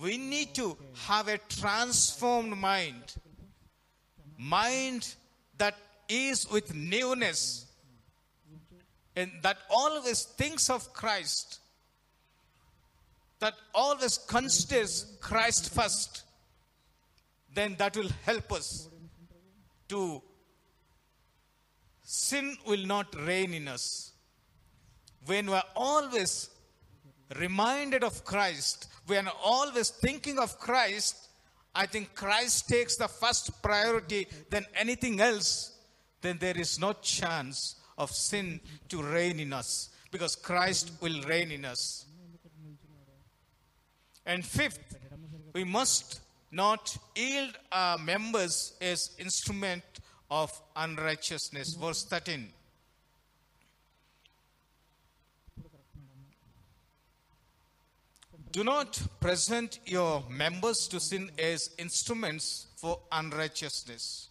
We 0.00 0.18
need 0.18 0.54
to 0.56 0.76
have 1.06 1.28
a 1.28 1.38
transformed 1.38 2.56
mind. 2.56 3.14
Mind 4.36 5.14
that 5.58 5.76
is 6.08 6.50
with 6.50 6.74
newness 6.74 7.66
and 9.16 9.30
that 9.42 9.58
always 9.70 10.24
thinks 10.24 10.68
of 10.68 10.92
Christ, 10.92 11.60
that 13.38 13.54
always 13.74 14.18
considers 14.18 15.16
Christ 15.20 15.72
first, 15.72 16.24
then 17.54 17.76
that 17.78 17.96
will 17.96 18.10
help 18.24 18.52
us 18.52 18.88
to 19.88 20.20
sin 22.02 22.56
will 22.66 22.84
not 22.84 23.14
reign 23.24 23.54
in 23.54 23.68
us. 23.68 24.13
When 25.26 25.46
we 25.46 25.54
are 25.54 25.64
always 25.74 26.50
reminded 27.36 28.04
of 28.04 28.24
Christ, 28.24 28.88
when 29.06 29.28
always 29.42 29.90
thinking 29.90 30.38
of 30.38 30.58
Christ, 30.58 31.28
I 31.74 31.86
think 31.86 32.14
Christ 32.14 32.68
takes 32.68 32.96
the 32.96 33.08
first 33.08 33.62
priority 33.62 34.26
than 34.50 34.64
anything 34.76 35.20
else, 35.20 35.76
then 36.20 36.38
there 36.38 36.56
is 36.56 36.78
no 36.78 36.92
chance 36.92 37.76
of 37.98 38.10
sin 38.10 38.60
to 38.88 39.02
reign 39.02 39.40
in 39.40 39.52
us 39.52 39.90
because 40.10 40.36
Christ 40.36 40.92
will 41.00 41.20
reign 41.22 41.50
in 41.50 41.64
us. 41.64 42.06
And 44.26 44.44
fifth, 44.44 44.96
we 45.52 45.64
must 45.64 46.20
not 46.50 46.96
yield 47.16 47.58
our 47.72 47.98
members 47.98 48.74
as 48.80 49.10
instrument 49.18 49.82
of 50.30 50.50
unrighteousness. 50.76 51.74
Verse 51.74 52.04
13. 52.04 52.48
Do 58.54 58.62
not 58.62 59.02
present 59.18 59.80
your 59.84 60.22
members 60.30 60.86
to 60.86 61.00
sin 61.00 61.28
as 61.36 61.70
instruments 61.76 62.68
for 62.76 63.00
unrighteousness. 63.10 64.28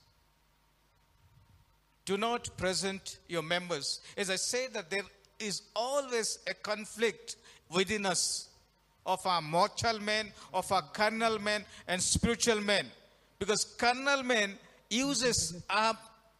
Do 2.06 2.16
not 2.16 2.56
present 2.56 3.20
your 3.28 3.42
members. 3.42 4.00
As 4.16 4.30
I 4.30 4.38
say 4.38 4.68
that 4.68 4.90
there 4.90 5.04
is 5.40 5.64
always 5.76 6.40
a 6.50 6.54
conflict 6.54 7.36
within 7.70 8.06
us 8.06 8.48
of 9.06 9.20
our 9.28 9.42
mortal 9.42 10.00
men, 10.00 10.32
of 10.54 10.72
our 10.72 10.84
carnal 10.84 11.38
men, 11.38 11.66
and 11.90 12.02
spiritual 12.02 12.62
men. 12.62 12.86
Because 13.40 13.66
carnal 13.66 14.24
men 14.24 14.54
uses 14.90 15.62
our 15.70 15.98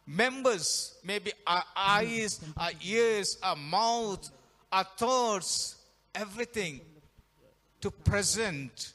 members, 0.08 0.98
maybe 1.04 1.34
our 1.46 1.66
eyes, 1.76 2.40
our 2.56 2.72
ears, 2.82 3.38
our 3.44 3.58
mouth, 3.58 4.30
our 4.72 4.86
thoughts, 4.98 5.76
everything 6.16 6.80
to 7.84 7.92
present 7.92 8.94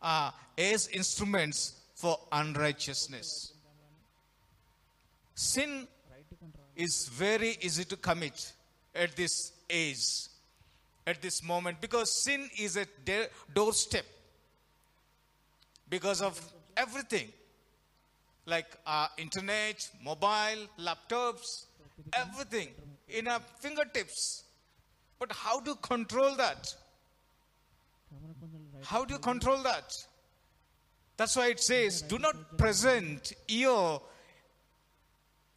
uh, 0.00 0.30
as 0.56 0.88
instruments 0.88 1.74
for 1.94 2.18
unrighteousness. 2.32 3.52
Sin 5.34 5.86
is 6.74 7.08
very 7.08 7.58
easy 7.60 7.84
to 7.84 7.94
commit 7.94 8.54
at 8.94 9.14
this 9.16 9.52
age, 9.68 10.28
at 11.06 11.20
this 11.20 11.42
moment, 11.44 11.78
because 11.82 12.10
sin 12.10 12.48
is 12.58 12.78
their 13.04 13.26
doorstep 13.54 14.06
because 15.90 16.22
of 16.22 16.40
everything 16.74 17.28
like 18.46 18.78
uh, 18.86 19.08
internet, 19.18 19.90
mobile, 20.02 20.62
laptops, 20.80 21.66
everything 22.14 22.68
in 23.10 23.28
our 23.28 23.40
fingertips. 23.60 24.44
But 25.18 25.32
how 25.32 25.60
to 25.60 25.74
control 25.74 26.34
that? 26.36 26.74
How 28.84 29.04
do 29.04 29.14
you 29.14 29.20
control 29.20 29.62
that? 29.62 29.94
That's 31.16 31.36
why 31.36 31.48
it 31.48 31.60
says, 31.60 32.02
do 32.02 32.18
not 32.18 32.58
present 32.58 33.32
your 33.46 34.02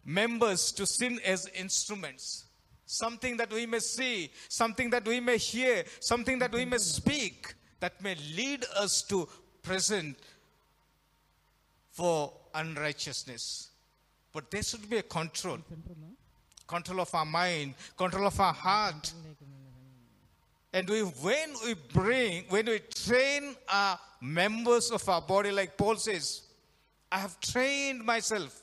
members 0.04 0.72
to 0.74 0.86
sin 0.86 1.20
as 1.26 1.50
instruments. 1.56 2.46
Something 2.86 3.38
that 3.38 3.52
we 3.52 3.66
may 3.66 3.80
see, 3.80 4.32
something 4.48 4.92
that 4.92 5.08
we 5.08 5.20
may 5.20 5.38
hear, 5.38 5.84
something 6.00 6.38
that 6.40 6.54
we 6.54 6.66
may 6.66 6.78
speak 6.78 7.56
that 7.80 8.02
may 8.02 8.16
lead 8.36 8.64
us 8.78 9.02
to 9.04 9.28
present 9.64 10.18
for 11.92 12.32
unrighteousness. 12.54 13.70
But 14.32 14.52
there 14.52 14.62
should 14.62 14.88
be 14.90 14.98
a 14.98 15.04
control 15.04 15.60
control 16.68 17.02
of 17.02 17.14
our 17.14 17.26
mind, 17.26 17.76
control 17.96 18.28
of 18.28 18.40
our 18.40 18.54
heart, 18.54 19.14
and 20.76 20.90
we, 20.90 21.00
when 21.00 21.54
we 21.64 21.74
bring, 21.74 22.44
when 22.50 22.66
we 22.66 22.80
train 22.80 23.56
our 23.70 23.98
members 24.20 24.92
of 24.92 25.08
our 25.08 25.22
body, 25.22 25.50
like 25.50 25.78
Paul 25.78 25.96
says, 25.96 26.42
I 27.10 27.20
have 27.20 27.40
trained 27.40 28.04
myself. 28.04 28.62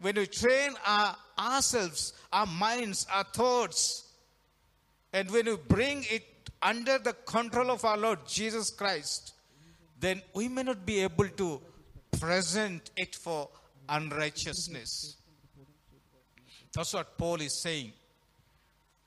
When 0.00 0.14
we 0.14 0.26
train 0.28 0.70
our 0.86 1.16
ourselves, 1.36 2.12
our 2.32 2.46
minds, 2.46 3.08
our 3.12 3.24
thoughts, 3.24 4.04
and 5.12 5.28
when 5.32 5.46
we 5.46 5.56
bring 5.56 6.04
it 6.08 6.22
under 6.62 7.00
the 7.00 7.14
control 7.24 7.72
of 7.72 7.84
our 7.84 7.96
Lord 7.96 8.20
Jesus 8.28 8.70
Christ, 8.70 9.34
then 9.98 10.22
we 10.32 10.46
may 10.46 10.62
not 10.62 10.86
be 10.86 11.00
able 11.00 11.28
to 11.28 11.60
present 12.20 12.92
it 12.96 13.16
for 13.16 13.48
unrighteousness. 13.88 15.16
That's 16.72 16.94
what 16.94 17.18
Paul 17.18 17.40
is 17.40 17.52
saying. 17.52 17.94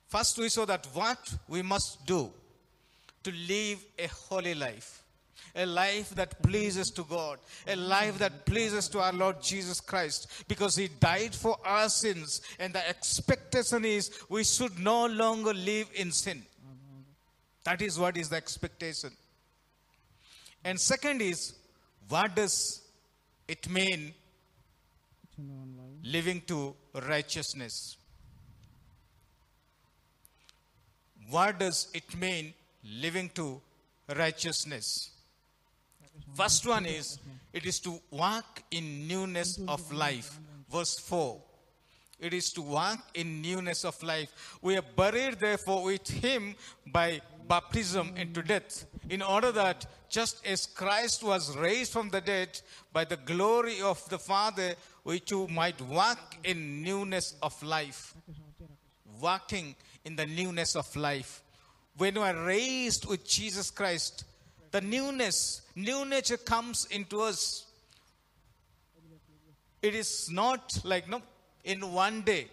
First, 0.10 0.40
we 0.40 0.50
saw 0.50 0.66
that 0.66 0.88
what 0.94 1.34
we 1.48 1.62
must 1.62 2.06
do 2.06 2.32
to 3.24 3.32
live 3.32 3.86
a 3.98 4.08
holy 4.08 4.56
life, 4.56 5.04
a 5.56 5.68
life 5.68 6.10
that 6.16 6.42
pleases 6.42 6.90
to 6.92 7.04
God, 7.04 7.38
a 7.68 7.76
life 7.76 8.18
that 8.18 8.44
pleases 8.46 8.90
to 8.90 9.00
our 9.00 9.14
Lord 9.14 9.40
Jesus 9.40 9.80
Christ, 9.80 10.46
because 10.48 10.76
He 10.76 10.88
died 10.88 11.36
for 11.36 11.58
our 11.64 11.90
sins, 11.90 12.42
and 12.58 12.74
the 12.74 12.90
expectation 12.90 13.86
is 13.86 14.10
we 14.30 14.44
should 14.44 14.80
no 14.80 15.06
longer 15.06 15.54
live 15.54 15.88
in 15.94 16.12
sin. 16.12 16.44
That 17.64 17.84
is 17.84 18.00
what 18.00 18.18
is 18.18 18.30
the 18.30 18.38
expectation. 18.38 19.12
And 20.66 20.80
second 20.80 21.22
is, 21.22 21.54
what 22.08 22.36
does 22.36 22.82
it 23.48 23.70
mean 23.70 24.16
living 26.04 26.42
to 26.48 26.76
righteousness? 26.96 27.99
What 31.30 31.60
does 31.60 31.88
it 31.94 32.16
mean 32.16 32.54
living 32.84 33.30
to 33.36 33.62
righteousness? 34.16 35.12
First 36.36 36.66
one 36.66 36.86
is 36.86 37.20
it 37.54 37.66
is 37.66 37.80
to 37.82 38.00
walk 38.12 38.64
in 38.72 39.08
newness 39.08 39.60
of 39.68 39.92
life. 39.92 40.40
Verse 40.72 40.98
4. 41.00 41.42
It 42.20 42.34
is 42.34 42.52
to 42.54 42.62
walk 42.62 43.00
in 43.14 43.42
newness 43.42 43.86
of 43.86 44.02
life. 44.04 44.58
We 44.62 44.76
are 44.76 44.82
buried, 44.82 45.40
therefore, 45.40 45.84
with 45.84 46.08
him 46.08 46.56
by 46.86 47.22
baptism 47.48 48.14
into 48.18 48.42
death, 48.42 48.86
in 49.10 49.22
order 49.22 49.52
that 49.54 49.86
just 50.10 50.46
as 50.46 50.66
Christ 50.66 51.24
was 51.24 51.56
raised 51.58 51.94
from 51.94 52.10
the 52.10 52.22
dead 52.22 52.60
by 52.92 53.06
the 53.06 53.18
glory 53.18 53.82
of 53.82 54.08
the 54.10 54.20
Father, 54.20 54.76
we 55.04 55.20
too 55.20 55.48
might 55.48 55.82
walk 55.82 56.36
in 56.44 56.84
newness 56.84 57.36
of 57.42 57.62
life. 57.64 58.14
Walking 59.20 59.76
in 60.06 60.16
the 60.16 60.26
newness 60.26 60.76
of 60.76 60.96
life. 60.96 61.42
When 61.98 62.16
we 62.16 62.22
are 62.22 62.46
raised 62.46 63.06
with 63.06 63.28
Jesus 63.28 63.72
Christ, 63.72 64.24
the 64.72 64.82
newness, 64.82 65.62
new 65.76 66.06
nature 66.06 66.38
comes 66.38 66.86
into 66.92 67.22
us. 67.22 67.66
It 69.82 69.96
is 69.96 70.30
not 70.32 70.80
like 70.84 71.10
no 71.10 71.22
in 71.64 71.92
one 71.92 72.22
day. 72.22 72.48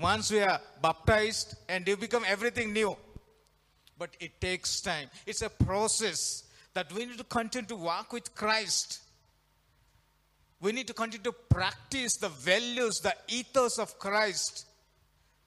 Once 0.00 0.30
we 0.30 0.40
are 0.40 0.60
baptized 0.80 1.54
and 1.68 1.86
you 1.86 1.96
become 1.96 2.24
everything 2.26 2.72
new. 2.72 2.96
But 3.98 4.10
it 4.20 4.40
takes 4.40 4.80
time. 4.80 5.08
It's 5.26 5.42
a 5.42 5.50
process 5.50 6.44
that 6.74 6.92
we 6.92 7.04
need 7.06 7.18
to 7.18 7.24
continue 7.24 7.68
to 7.68 7.76
walk 7.76 8.12
with 8.12 8.34
Christ. 8.34 9.00
We 10.60 10.72
need 10.72 10.86
to 10.86 10.94
continue 10.94 11.24
to 11.24 11.32
practice 11.32 12.16
the 12.16 12.28
values, 12.28 13.00
the 13.00 13.14
ethos 13.28 13.78
of 13.78 13.98
Christ. 13.98 14.66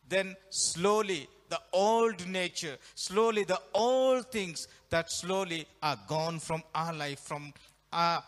Then 0.08 0.36
slowly 0.50 1.28
the 1.50 1.60
old 1.74 2.28
nature, 2.28 2.78
slowly 2.96 3.44
the 3.44 3.62
old 3.74 4.32
things 4.32 4.68
that 4.90 5.12
slowly 5.12 5.66
are 5.82 5.98
gone 6.08 6.40
from 6.40 6.64
our 6.74 6.94
life, 6.94 7.20
from 7.20 7.54
our 7.92 8.24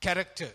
character. 0.00 0.48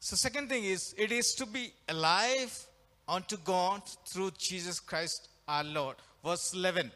So, 0.00 0.16
second 0.16 0.48
thing 0.48 0.64
is, 0.64 0.94
it 0.98 1.12
is 1.12 1.34
to 1.36 1.46
be 1.46 1.72
alive 1.88 2.66
unto 3.08 3.36
God 3.36 3.82
through 4.08 4.32
Jesus 4.36 4.80
Christ 4.80 5.28
our 5.46 5.62
Lord. 5.62 5.96
Verse 6.24 6.52
11. 6.54 6.90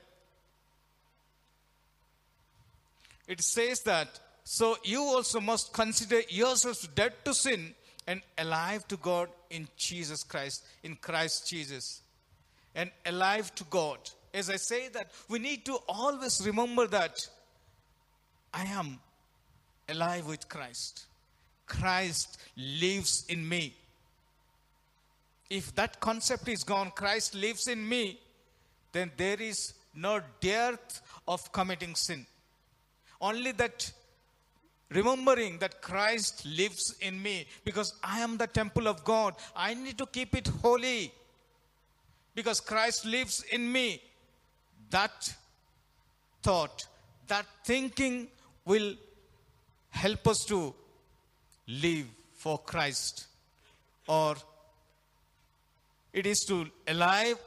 It 3.29 3.41
says 3.41 3.83
that, 3.83 4.21
so 4.45 4.77
you 4.85 5.03
also 5.03 5.41
must 5.41 5.73
consider 5.73 6.21
yourselves 6.29 6.89
dead 6.95 7.13
to 7.25 7.35
sin 7.35 7.75
and 8.07 8.23
alive 8.39 8.87
to 8.89 8.97
God 8.97 9.29
in 9.51 9.69
Jesus 9.77 10.23
Christ, 10.23 10.65
in 10.83 10.97
Christ 10.97 11.49
Jesus. 11.49 12.03
And 12.75 12.91
alive 13.05 13.55
to 13.55 13.65
God. 13.65 13.99
As 14.33 14.51
I 14.51 14.57
say 14.57 14.89
that, 14.89 15.11
we 15.29 15.39
need 15.39 15.65
to 15.65 15.79
always 15.89 16.47
remember 16.47 16.87
that 16.89 17.27
I 18.53 18.65
am 18.65 18.99
alive 19.89 20.27
with 20.27 20.49
Christ. 20.49 21.07
Christ 21.67 22.39
lives 22.57 23.25
in 23.29 23.49
me. 23.49 23.75
If 25.49 25.75
that 25.75 26.01
concept 26.01 26.49
is 26.49 26.65
gone, 26.65 26.91
Christ 26.91 27.35
lives 27.35 27.67
in 27.69 27.89
me, 27.89 28.19
then 28.93 29.11
there 29.17 29.41
is 29.41 29.75
no 29.95 30.21
dearth 30.41 31.01
of 31.27 31.51
committing 31.53 31.95
sin. 31.95 32.27
Only 33.21 33.53
that 33.53 33.91
remembering 34.91 35.59
that 35.59 35.83
Christ 35.83 36.47
lives 36.47 36.95
in 37.01 37.21
me 37.23 37.47
because 37.65 37.95
I 38.03 38.21
am 38.21 38.37
the 38.37 38.47
temple 38.47 38.89
of 38.89 39.05
God. 39.05 39.35
I 39.55 39.75
need 39.75 39.99
to 39.99 40.07
keep 40.07 40.35
it 40.37 40.49
holy 40.63 41.13
because 42.35 42.61
Christ 42.61 43.05
lives 43.05 43.45
in 43.51 43.71
me. 43.71 44.01
That 44.91 45.35
thought, 46.43 46.87
that 47.27 47.47
thinking 47.65 48.29
will 48.65 48.95
help 49.91 50.29
us 50.29 50.45
to 50.45 50.75
live 51.67 52.07
for 52.35 52.59
Christ 52.59 53.27
or 54.07 54.37
it 56.13 56.27
is 56.27 56.45
to 56.45 56.67
alive 56.89 57.39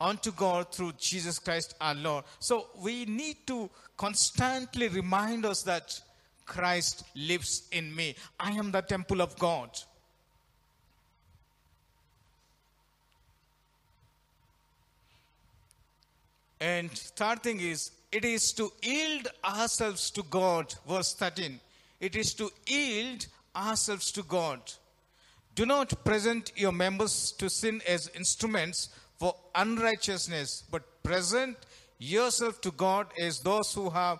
unto 0.00 0.32
God 0.32 0.74
through 0.74 0.92
Jesus 0.98 1.38
Christ 1.38 1.74
our 1.80 1.94
Lord. 1.94 2.24
So 2.40 2.68
we 2.80 3.04
need 3.04 3.46
to 3.46 3.70
constantly 3.96 4.88
remind 4.88 5.46
us 5.46 5.62
that 5.62 6.00
Christ 6.46 7.04
lives 7.14 7.68
in 7.72 7.94
me. 7.94 8.14
I 8.38 8.52
am 8.52 8.70
the 8.70 8.82
temple 8.82 9.20
of 9.20 9.38
God. 9.38 9.70
And 16.60 16.90
third 16.92 17.42
thing 17.42 17.60
is, 17.60 17.90
it 18.12 18.24
is 18.24 18.52
to 18.52 18.70
yield 18.82 19.26
ourselves 19.44 20.10
to 20.12 20.22
God. 20.22 20.72
Verse 20.88 21.14
13. 21.14 21.58
It 21.98 22.14
is 22.14 22.34
to 22.34 22.50
yield 22.66 23.26
ourselves 23.56 24.12
to 24.12 24.22
God. 24.22 24.60
Do 25.54 25.66
not 25.66 26.04
present 26.04 26.52
your 26.56 26.72
members 26.72 27.32
to 27.32 27.50
sin 27.50 27.82
as 27.86 28.10
instruments 28.14 28.90
for 29.18 29.34
unrighteousness, 29.54 30.64
but 30.70 31.02
present 31.02 31.56
yourself 31.98 32.60
to 32.60 32.70
God 32.70 33.06
as 33.20 33.40
those 33.40 33.72
who 33.74 33.90
have 33.90 34.18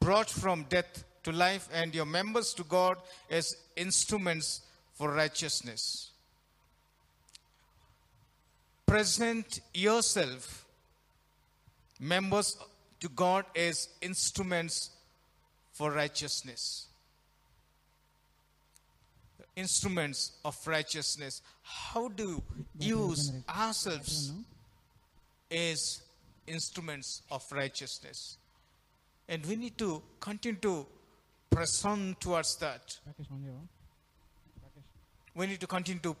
brought 0.00 0.30
from 0.30 0.66
death 0.68 1.04
to 1.26 1.32
life, 1.32 1.68
and 1.72 1.94
your 1.94 2.06
members 2.06 2.54
to 2.54 2.64
God 2.64 2.96
as 3.28 3.56
instruments 3.74 4.62
for 4.94 5.12
righteousness. 5.12 6.10
Present 8.86 9.60
yourself, 9.74 10.64
members 12.00 12.56
to 13.00 13.08
God, 13.08 13.44
as 13.54 13.88
instruments 14.00 14.90
for 15.72 15.90
righteousness 15.90 16.86
instruments 19.56 20.32
of 20.44 20.54
righteousness. 20.66 21.42
How 21.62 22.08
do 22.08 22.42
you 22.78 22.98
use 22.98 23.32
ourselves 23.48 24.32
as 25.50 26.02
instruments 26.46 27.22
of 27.30 27.42
righteousness? 27.50 28.36
And 29.28 29.44
we 29.46 29.56
need 29.56 29.76
to 29.78 30.02
continue 30.20 30.60
to 30.60 30.86
press 31.50 31.84
on 31.84 32.16
towards 32.20 32.56
that. 32.56 32.98
We 35.34 35.46
need 35.46 35.60
to 35.60 35.66
continue 35.66 36.00
to 36.02 36.16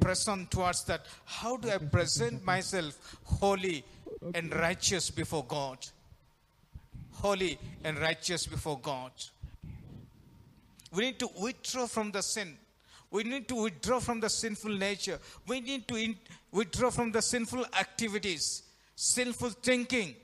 press 0.00 0.28
on 0.28 0.46
towards 0.46 0.84
that. 0.84 1.06
How 1.24 1.56
do 1.56 1.70
I 1.70 1.78
present 1.78 2.44
myself 2.44 3.18
holy 3.24 3.84
and 4.34 4.54
righteous 4.54 5.10
before 5.10 5.44
God? 5.44 5.78
Holy 7.12 7.58
and 7.84 7.98
righteous 7.98 8.46
before 8.46 8.78
God. 8.78 9.12
We 10.92 11.04
need 11.04 11.18
to 11.18 11.28
withdraw 11.40 11.86
from 11.86 12.10
the 12.12 12.22
sin. 12.22 12.56
We 13.10 13.24
need 13.24 13.48
to 13.48 13.54
withdraw 13.62 14.00
from 14.00 14.20
the 14.20 14.28
sinful 14.28 14.72
nature. 14.76 15.18
We 15.46 15.60
need 15.60 15.88
to 15.88 15.96
in- 15.96 16.18
withdraw 16.52 16.90
from 16.90 17.12
the 17.12 17.22
sinful 17.22 17.64
activities, 17.78 18.62
sinful 18.94 19.50
thinking. 19.50 20.14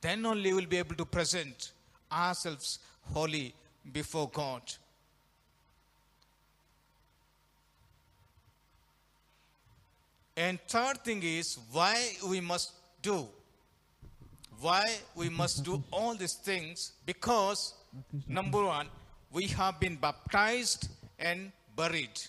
Then 0.00 0.24
only 0.26 0.52
we'll 0.52 0.66
be 0.66 0.76
able 0.76 0.94
to 0.96 1.04
present 1.04 1.72
ourselves 2.12 2.78
holy 3.12 3.54
before 3.92 4.28
God. 4.32 4.62
And 10.36 10.60
third 10.68 10.98
thing 11.04 11.22
is 11.22 11.58
why 11.72 12.12
we 12.28 12.40
must 12.40 12.72
do. 13.02 13.26
Why 14.60 14.84
we 15.14 15.28
must 15.28 15.64
do 15.64 15.82
all 15.90 16.14
these 16.14 16.34
things 16.34 16.92
because 17.06 17.74
number 18.28 18.64
one, 18.64 18.86
we 19.32 19.46
have 19.48 19.80
been 19.80 19.96
baptized 19.96 20.88
and 21.18 21.50
buried. 21.74 22.20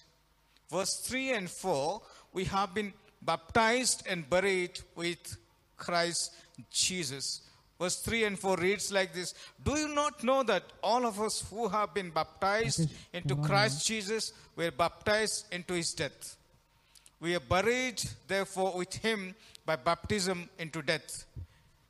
Verse 0.72 1.02
3 1.08 1.34
and 1.34 1.50
4 1.50 2.02
we 2.34 2.46
have 2.46 2.74
been 2.74 2.94
baptized 3.22 4.04
and 4.08 4.30
buried 4.30 4.80
with 4.96 5.38
Christ 5.78 6.34
Jesus. 6.72 7.42
Verse 7.80 7.96
3 8.02 8.26
and 8.26 8.39
4 8.39 8.58
reads 8.58 8.92
like 8.92 9.13
this 9.13 9.34
Do 9.63 9.78
you 9.78 9.88
not 9.96 10.24
know 10.24 10.44
that 10.44 10.63
all 10.84 11.06
of 11.06 11.20
us 11.22 11.46
who 11.50 11.70
have 11.70 11.94
been 11.94 12.10
baptized 12.10 12.89
into 13.13 13.36
Christ 13.38 13.88
Jesus 13.88 14.34
were 14.56 14.72
baptized 14.72 15.46
into 15.52 15.74
his 15.74 15.94
death? 15.94 16.36
We 17.22 17.36
are 17.36 17.42
buried, 17.42 18.02
therefore, 18.28 18.78
with 18.78 18.94
him 18.96 19.36
by 19.65 19.78
baptism 19.78 20.50
into 20.58 20.82
death, 20.82 21.26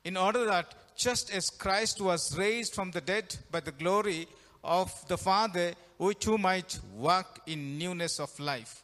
in 0.04 0.16
order 0.16 0.44
that 0.46 0.74
just 0.96 1.34
as 1.34 1.50
Christ 1.50 2.00
was 2.00 2.36
raised 2.36 2.74
from 2.74 2.90
the 2.90 3.00
dead 3.00 3.36
by 3.50 3.60
the 3.60 3.72
glory 3.72 4.28
of 4.62 4.92
the 5.08 5.18
Father, 5.18 5.72
we 5.98 6.14
too 6.14 6.38
might 6.38 6.78
walk 6.96 7.40
in 7.46 7.78
newness 7.78 8.20
of 8.20 8.38
life. 8.38 8.82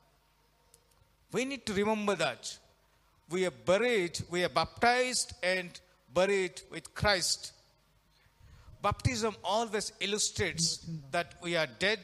We 1.32 1.44
need 1.44 1.66
to 1.66 1.74
remember 1.74 2.14
that. 2.16 2.56
We 3.28 3.44
are 3.44 3.50
buried, 3.50 4.20
we 4.30 4.44
are 4.44 4.48
baptized 4.48 5.34
and 5.42 5.68
buried 6.16 6.62
with 6.70 6.94
Christ. 6.94 7.52
Baptism 8.80 9.36
always 9.44 9.92
illustrates 10.00 10.86
that 11.10 11.34
we 11.42 11.56
are 11.56 11.68
dead, 11.78 12.00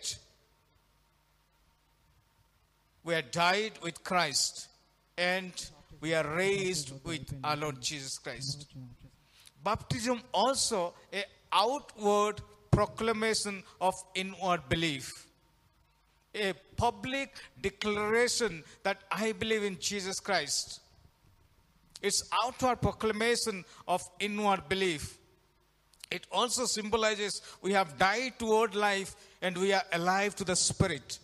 we 3.04 3.14
are 3.14 3.22
died 3.22 3.72
with 3.82 4.04
Christ, 4.04 4.68
and 5.16 5.52
we 6.00 6.12
are 6.12 6.28
raised 6.36 6.92
with 7.04 7.26
our 7.42 7.56
Lord 7.56 7.80
Jesus 7.80 8.18
Christ. 8.18 8.66
Baptism 9.64 10.20
also 10.34 10.92
a 11.12 11.24
outward 11.50 12.42
proclamation 12.70 13.62
of 13.80 13.94
inward 14.14 14.68
belief. 14.68 15.10
A 16.34 16.52
public 16.76 17.30
declaration 17.62 18.62
that 18.82 18.98
I 19.10 19.32
believe 19.32 19.62
in 19.62 19.78
Jesus 19.78 20.20
Christ. 20.20 20.80
It's 22.02 22.28
outward 22.44 22.80
proclamation 22.80 23.64
of 23.86 24.02
inward 24.18 24.68
belief. 24.68 25.18
It 26.10 26.26
also 26.30 26.66
symbolizes 26.66 27.40
we 27.62 27.72
have 27.72 27.96
died 27.96 28.38
to 28.40 28.46
old 28.46 28.74
life 28.74 29.14
and 29.40 29.56
we 29.56 29.72
are 29.72 29.84
alive 29.92 30.34
to 30.36 30.44
the 30.44 30.56
spirit 30.56 31.18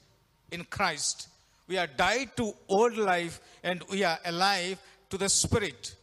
in 0.51 0.65
Christ. 0.65 1.29
We 1.67 1.77
are 1.77 1.87
died 1.87 2.37
to 2.37 2.55
old 2.69 2.97
life 2.97 3.41
and 3.63 3.83
we 3.91 4.05
are 4.05 4.19
alive 4.25 4.79
to 5.11 5.19
the 5.19 5.29
spirit. 5.29 5.95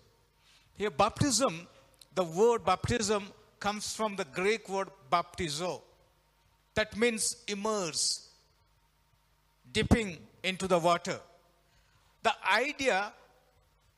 Here, 0.77 0.91
baptism, 0.91 1.67
the 2.13 2.23
word 2.23 2.63
baptism 2.65 3.25
comes 3.59 3.95
from 3.95 4.15
the 4.17 4.25
Greek 4.25 4.69
word 4.69 4.89
baptizo. 5.11 5.81
That 6.75 6.95
means 6.97 7.37
immerse, 7.47 8.29
dipping 9.71 10.17
into 10.43 10.67
the 10.67 10.77
water. 10.77 11.19
The 12.21 12.33
idea 12.53 13.13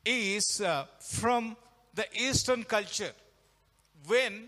is 0.08 0.62
uh, 0.62 0.86
from 1.00 1.56
the 1.93 2.06
Eastern 2.13 2.63
culture 2.63 3.12
when 4.08 4.48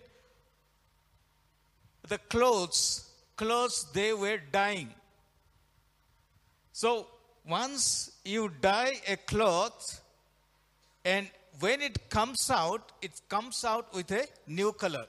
the 2.08 2.17
clothes, 2.17 3.10
clothes 3.36 3.88
they 3.93 4.13
were 4.13 4.39
dyeing. 4.52 4.89
So 6.72 7.08
once 7.48 8.12
you 8.24 8.52
dye 8.62 9.02
a 9.08 9.17
cloth, 9.17 10.02
and 11.04 11.28
when 11.60 11.82
it 11.82 12.10
comes 12.10 12.50
out, 12.50 12.91
it 13.02 13.19
comes 13.28 13.65
out 13.65 13.93
with 13.93 14.12
a 14.12 14.26
new 14.48 14.72
color. 14.72 15.08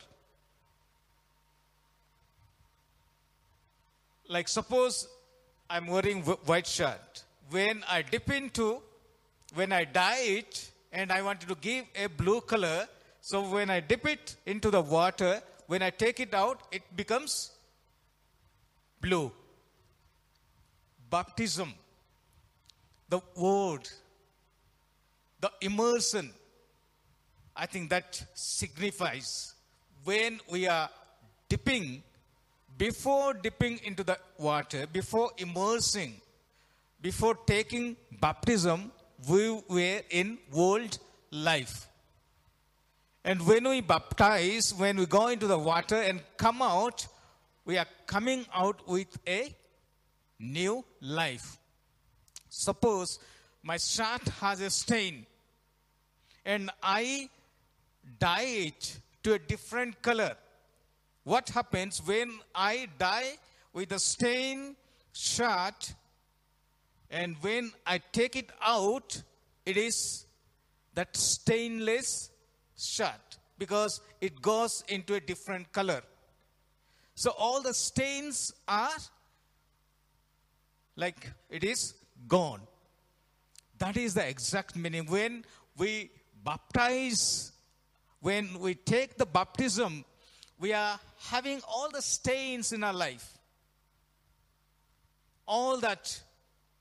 Like 4.29 4.49
suppose 4.49 5.09
I'm 5.69 5.87
wearing 5.87 6.23
white 6.23 6.67
shirt. 6.67 7.25
When 7.51 7.85
I 7.89 8.03
dip 8.03 8.31
into, 8.31 8.83
when 9.55 9.73
I 9.73 9.85
dye 9.85 10.21
it, 10.21 10.71
and 10.93 11.13
I 11.13 11.23
wanted 11.23 11.49
to 11.49 11.55
give 11.55 11.85
a 11.95 12.07
blue 12.07 12.41
color, 12.41 12.89
so 13.21 13.49
when 13.49 13.71
I 13.71 13.81
dip 13.81 14.07
it 14.07 14.37
into 14.47 14.71
the 14.71 14.81
water, 14.81 15.41
when 15.67 15.83
I 15.83 15.91
take 15.91 16.21
it 16.21 16.35
out, 16.35 16.63
it 16.73 16.83
becomes 16.97 17.53
blue. 19.01 19.31
Baptism, 21.09 21.75
the 23.09 23.21
word, 23.37 23.89
the 25.41 25.51
immersion, 25.61 26.31
I 27.55 27.67
think 27.67 27.91
that 27.91 28.25
signifies 28.35 29.55
when 30.05 30.41
we 30.51 30.67
are 30.67 30.89
dipping, 31.49 32.03
before 32.79 33.35
dipping 33.35 33.79
into 33.85 34.03
the 34.03 34.19
water, 34.39 34.87
before 34.87 35.31
immersing, 35.37 36.15
before 37.03 37.35
taking 37.47 37.97
baptism, 38.21 38.91
we 39.29 39.51
were 39.69 40.01
in 40.11 40.39
old 40.53 40.99
life. 41.31 41.87
And 43.25 43.47
when 43.47 43.69
we 43.69 43.81
baptize, 43.81 44.73
when 44.75 44.97
we 44.97 45.07
go 45.07 45.29
into 45.29 45.47
the 45.47 45.59
water 45.59 45.97
and 45.97 46.21
come 46.37 46.63
out, 46.63 47.07
we 47.65 47.77
are 47.77 47.87
coming 48.07 48.47
out 48.55 48.89
with 48.89 49.19
a 49.29 49.55
new 50.39 50.85
life. 51.01 51.59
Suppose 52.49 53.19
my 53.63 53.77
shirt 53.77 54.27
has 54.41 54.61
a 54.61 54.71
stain 54.71 55.27
and 56.45 56.71
I 56.83 57.29
dye 58.19 58.43
it 58.69 58.99
to 59.23 59.35
a 59.35 59.39
different 59.39 60.01
color. 60.01 60.35
What 61.25 61.51
happens 61.51 62.03
when 62.05 62.39
I 62.55 62.89
dye 62.99 63.37
with 63.73 63.93
a 63.93 63.99
stain 63.99 64.77
shirt 65.13 65.95
and 67.11 67.37
when 67.41 67.73
I 67.87 68.01
take 68.13 68.37
it 68.37 68.51
out, 68.63 69.23
it 69.67 69.77
is 69.77 70.27
that 70.95 71.17
stainless 71.17 72.31
shirt 72.79 73.39
because 73.59 74.01
it 74.21 74.41
goes 74.41 74.85
into 74.89 75.15
a 75.15 75.21
different 75.21 75.73
color. 75.73 76.03
So 77.15 77.31
all 77.37 77.63
the 77.63 77.75
stains 77.75 78.55
are 78.67 78.97
like 80.97 81.31
it 81.49 81.65
is 81.65 81.95
gone. 82.29 82.61
That 83.79 83.97
is 83.97 84.15
the 84.15 84.27
exact 84.27 84.77
meaning. 84.77 85.07
When 85.07 85.45
we 85.77 86.11
baptize, 86.45 87.53
when 88.21 88.59
we 88.59 88.75
take 88.75 89.17
the 89.17 89.27
baptism, 89.27 90.05
we 90.59 90.73
are 90.73 91.01
having 91.19 91.61
all 91.67 91.91
the 91.91 92.03
stains 92.03 92.73
in 92.73 92.85
our 92.85 92.93
life. 92.93 93.39
All 95.47 95.79
that 95.79 96.23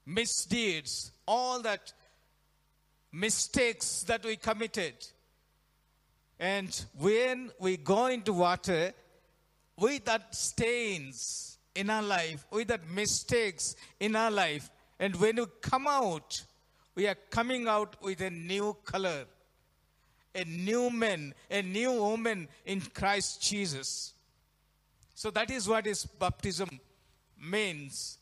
misdeeds, 0.09 1.11
all 1.27 1.61
that 1.61 1.93
mistakes 3.11 4.03
that 4.03 4.25
we 4.25 4.35
committed. 4.35 4.93
And 6.39 6.85
when 6.97 7.51
we 7.59 7.77
go 7.77 8.07
into 8.07 8.33
water, 8.33 8.93
with 9.77 10.05
that 10.05 10.33
stains 10.35 11.57
in 11.75 11.89
our 11.89 12.01
life, 12.01 12.45
with 12.51 12.67
that 12.69 12.89
mistakes 12.89 13.75
in 13.99 14.15
our 14.15 14.31
life, 14.31 14.69
and 14.99 15.15
when 15.15 15.37
we 15.37 15.45
come 15.61 15.87
out, 15.87 16.43
we 16.95 17.07
are 17.07 17.15
coming 17.29 17.67
out 17.67 17.95
with 18.01 18.21
a 18.21 18.29
new 18.29 18.75
color, 18.83 19.25
a 20.35 20.43
new 20.43 20.89
man, 20.89 21.33
a 21.49 21.61
new 21.61 21.93
woman 21.93 22.47
in 22.65 22.81
Christ 22.81 23.41
Jesus. 23.41 24.13
So 25.15 25.29
that 25.31 25.51
is 25.51 25.67
what 25.67 25.87
is 25.87 26.05
baptism 26.05 26.79
means. 27.41 28.18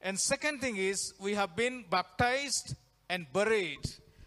And 0.00 0.18
second 0.18 0.60
thing 0.60 0.76
is 0.76 1.14
we 1.20 1.34
have 1.34 1.56
been 1.56 1.84
baptized 1.90 2.74
and 3.08 3.26
buried. 3.32 3.80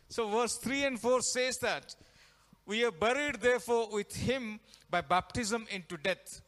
So 0.10 0.28
verse 0.28 0.58
3 0.58 0.84
and 0.84 1.00
4 1.00 1.22
says 1.22 1.58
that 1.62 1.96
we 2.66 2.84
are 2.84 2.92
buried 2.92 3.42
therefore 3.42 3.90
with 3.92 4.14
him 4.16 4.60
by 4.90 5.02
baptism 5.02 5.66
into 5.72 5.98
death, 5.98 6.42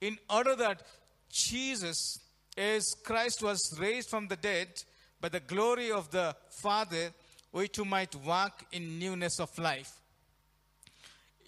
in 0.00 0.18
order 0.28 0.56
that 0.56 0.82
Jesus, 1.30 2.18
as 2.56 2.94
Christ 3.04 3.42
was 3.42 3.78
raised 3.80 4.10
from 4.10 4.28
the 4.28 4.36
dead 4.36 4.68
by 5.20 5.28
the 5.28 5.40
glory 5.40 5.90
of 5.90 6.10
the 6.10 6.34
Father, 6.50 7.12
we 7.52 7.68
too 7.68 7.84
might 7.84 8.14
walk 8.16 8.64
in 8.72 8.98
newness 8.98 9.40
of 9.40 9.56
life. 9.58 10.00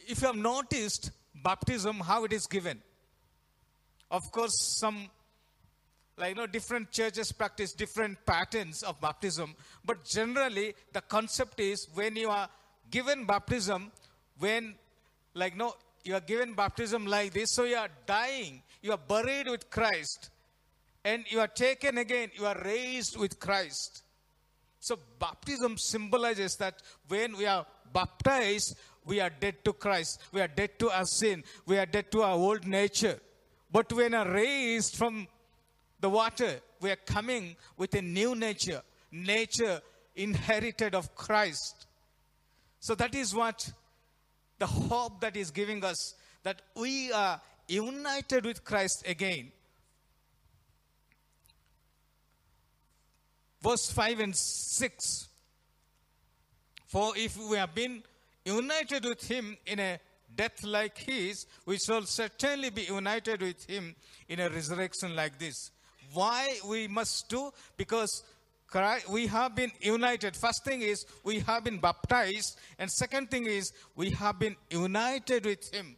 If 0.07 0.22
you 0.22 0.28
have 0.28 0.37
noticed 0.37 1.11
baptism, 1.35 2.00
how 2.00 2.24
it 2.24 2.33
is 2.33 2.46
given, 2.46 2.81
of 4.11 4.31
course, 4.33 4.78
some 4.81 5.11
like 6.18 6.31
you 6.31 6.35
know 6.35 6.46
different 6.46 6.90
churches 6.90 7.33
practice 7.33 7.72
different 7.72 8.18
patterns 8.26 8.83
of 8.83 9.00
baptism. 9.00 9.54
But 9.85 10.04
generally 10.04 10.74
the 10.92 11.00
concept 11.00 11.61
is 11.61 11.88
when 11.94 12.16
you 12.16 12.28
are 12.28 12.48
given 12.90 13.24
baptism 13.24 13.92
when 14.38 14.74
like 15.35 15.57
no 15.57 15.74
you 16.04 16.14
are 16.14 16.20
given 16.20 16.54
baptism 16.54 17.07
like 17.07 17.33
this 17.33 17.52
so 17.52 17.64
you 17.64 17.76
are 17.76 17.88
dying 18.07 18.62
you 18.83 18.92
are 18.92 18.98
buried 18.98 19.46
with 19.46 19.68
christ 19.68 20.31
and 21.04 21.24
you 21.28 21.40
are 21.40 21.48
taken 21.48 21.98
again 21.98 22.31
you 22.35 22.46
are 22.46 22.61
raised 22.64 23.16
with 23.16 23.38
christ. 23.38 24.02
So 24.81 24.98
baptism 25.18 25.76
symbolizes 25.76 26.57
that 26.57 26.83
when 27.09 27.37
we 27.37 27.46
are 27.46 27.66
baptized 27.92 28.76
we 29.04 29.20
are 29.20 29.31
dead 29.31 29.64
to 29.64 29.72
christ 29.72 30.20
we 30.33 30.40
are 30.40 30.48
dead 30.48 30.78
to 30.78 30.90
our 30.90 31.04
sin 31.04 31.44
we 31.66 31.78
are 31.78 31.87
dead 31.87 32.11
to 32.12 32.22
our 32.22 32.37
old 32.37 32.66
nature. 32.66 33.18
But 33.70 33.92
when 33.92 34.14
are 34.14 34.31
raised 34.31 34.96
from 34.96 35.28
the 36.00 36.11
water, 36.11 36.61
we 36.80 36.90
are 36.90 36.96
coming 36.96 37.56
with 37.76 37.94
a 37.94 38.02
new 38.02 38.34
nature, 38.34 38.82
nature 39.11 39.80
inherited 40.14 40.94
of 40.94 41.14
Christ. 41.14 41.87
So 42.80 42.94
that 42.94 43.14
is 43.14 43.34
what 43.34 43.70
the 44.58 44.66
hope 44.66 45.20
that 45.20 45.37
is 45.37 45.50
giving 45.50 45.84
us 45.84 46.14
that 46.42 46.62
we 46.76 47.12
are 47.12 47.40
united 47.66 48.44
with 48.44 48.64
Christ 48.64 49.04
again. 49.06 49.52
Verse 53.61 53.90
5 53.90 54.20
and 54.20 54.37
6 54.37 55.28
For 56.87 57.12
if 57.16 57.37
we 57.37 57.56
have 57.56 57.74
been 57.74 58.02
united 58.44 59.04
with 59.04 59.26
him 59.26 59.56
in 59.66 59.80
a 59.80 59.98
death 60.34 60.62
like 60.62 60.98
his, 60.98 61.46
we 61.66 61.78
shall 61.78 62.02
certainly 62.02 62.70
be 62.70 62.82
united 62.82 63.42
with 63.42 63.68
him 63.68 63.94
in 64.28 64.40
a 64.40 64.48
resurrection 64.48 65.16
like 65.16 65.38
this. 65.38 65.70
Why 66.12 66.59
we 66.66 66.88
must 66.88 67.29
do? 67.29 67.53
Because 67.77 68.23
Christ, 68.66 69.09
we 69.09 69.27
have 69.29 69.55
been 69.55 69.73
united. 69.81 70.37
First 70.37 70.64
thing 70.64 70.83
is 70.83 71.07
we 71.25 71.40
have 71.40 71.64
been 71.64 71.79
baptized, 71.79 72.59
and 72.79 72.90
second 72.90 73.31
thing 73.31 73.47
is 73.47 73.73
we 73.97 74.11
have 74.11 74.38
been 74.38 74.57
united 74.71 75.47
with 75.47 75.73
him. 75.73 75.97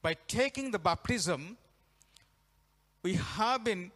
By 0.00 0.14
taking 0.28 0.70
the 0.70 0.78
baptism, 0.78 1.56
we 3.02 3.14
have 3.14 3.64
been 3.64 3.90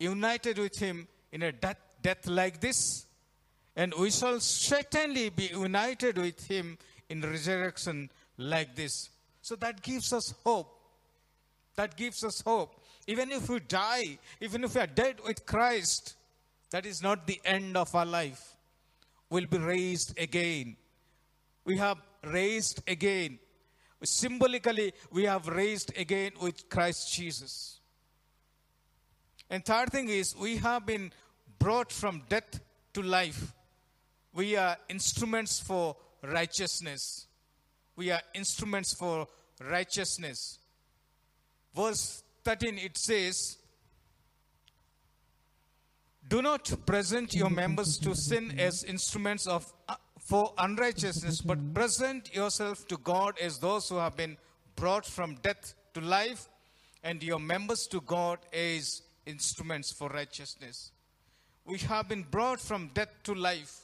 united 0.00 0.58
with 0.58 0.76
him 0.76 1.06
in 1.30 1.42
a 1.42 1.52
death, 1.52 1.78
death 2.02 2.26
like 2.26 2.60
this, 2.60 3.06
and 3.76 3.94
we 3.94 4.10
shall 4.10 4.40
certainly 4.40 5.28
be 5.28 5.46
united 5.46 6.18
with 6.18 6.44
him 6.48 6.76
in 7.08 7.22
resurrection 7.22 8.10
like 8.36 8.74
this. 8.74 9.10
So 9.42 9.54
that 9.56 9.82
gives 9.82 10.12
us 10.12 10.34
hope. 10.44 10.74
That 11.76 11.96
gives 11.96 12.24
us 12.24 12.40
hope. 12.40 12.74
Even 13.08 13.32
if 13.32 13.48
we 13.48 13.58
die, 13.60 14.18
even 14.38 14.64
if 14.64 14.74
we 14.74 14.82
are 14.82 14.86
dead 14.86 15.16
with 15.26 15.46
Christ, 15.46 16.14
that 16.70 16.84
is 16.84 17.02
not 17.02 17.26
the 17.26 17.40
end 17.42 17.74
of 17.74 17.94
our 17.94 18.04
life. 18.04 18.54
We'll 19.30 19.46
be 19.46 19.56
raised 19.56 20.18
again. 20.18 20.76
We 21.64 21.78
have 21.78 21.96
raised 22.22 22.82
again. 22.86 23.38
Symbolically, 24.04 24.92
we 25.10 25.24
have 25.24 25.48
raised 25.48 25.96
again 25.98 26.32
with 26.42 26.68
Christ 26.68 27.10
Jesus. 27.14 27.80
And 29.48 29.64
third 29.64 29.90
thing 29.90 30.10
is, 30.10 30.36
we 30.36 30.58
have 30.58 30.84
been 30.84 31.10
brought 31.58 31.90
from 31.90 32.24
death 32.28 32.60
to 32.92 33.00
life. 33.02 33.54
We 34.34 34.54
are 34.56 34.76
instruments 34.90 35.58
for 35.58 35.96
righteousness. 36.22 37.26
We 37.96 38.10
are 38.10 38.20
instruments 38.34 38.92
for 38.92 39.26
righteousness. 39.64 40.58
Verse 41.74 42.22
13 42.48 42.78
it 42.78 42.96
says, 42.96 43.58
Do 46.26 46.40
not 46.40 46.72
present 46.86 47.34
your 47.34 47.50
members 47.50 47.98
to 47.98 48.14
sin 48.16 48.54
as 48.58 48.84
instruments 48.84 49.46
of 49.46 49.70
uh, 49.86 49.96
for 50.18 50.54
unrighteousness, 50.56 51.42
but 51.42 51.74
present 51.74 52.34
yourself 52.34 52.88
to 52.88 52.96
God 52.96 53.34
as 53.38 53.58
those 53.58 53.90
who 53.90 53.96
have 53.96 54.16
been 54.16 54.38
brought 54.76 55.04
from 55.04 55.34
death 55.42 55.74
to 55.92 56.00
life, 56.00 56.48
and 57.04 57.22
your 57.22 57.38
members 57.38 57.86
to 57.88 58.00
God 58.00 58.38
as 58.50 59.02
instruments 59.26 59.92
for 59.92 60.08
righteousness. 60.08 60.92
We 61.66 61.76
have 61.80 62.08
been 62.08 62.22
brought 62.22 62.60
from 62.60 62.90
death 62.94 63.12
to 63.24 63.34
life. 63.34 63.80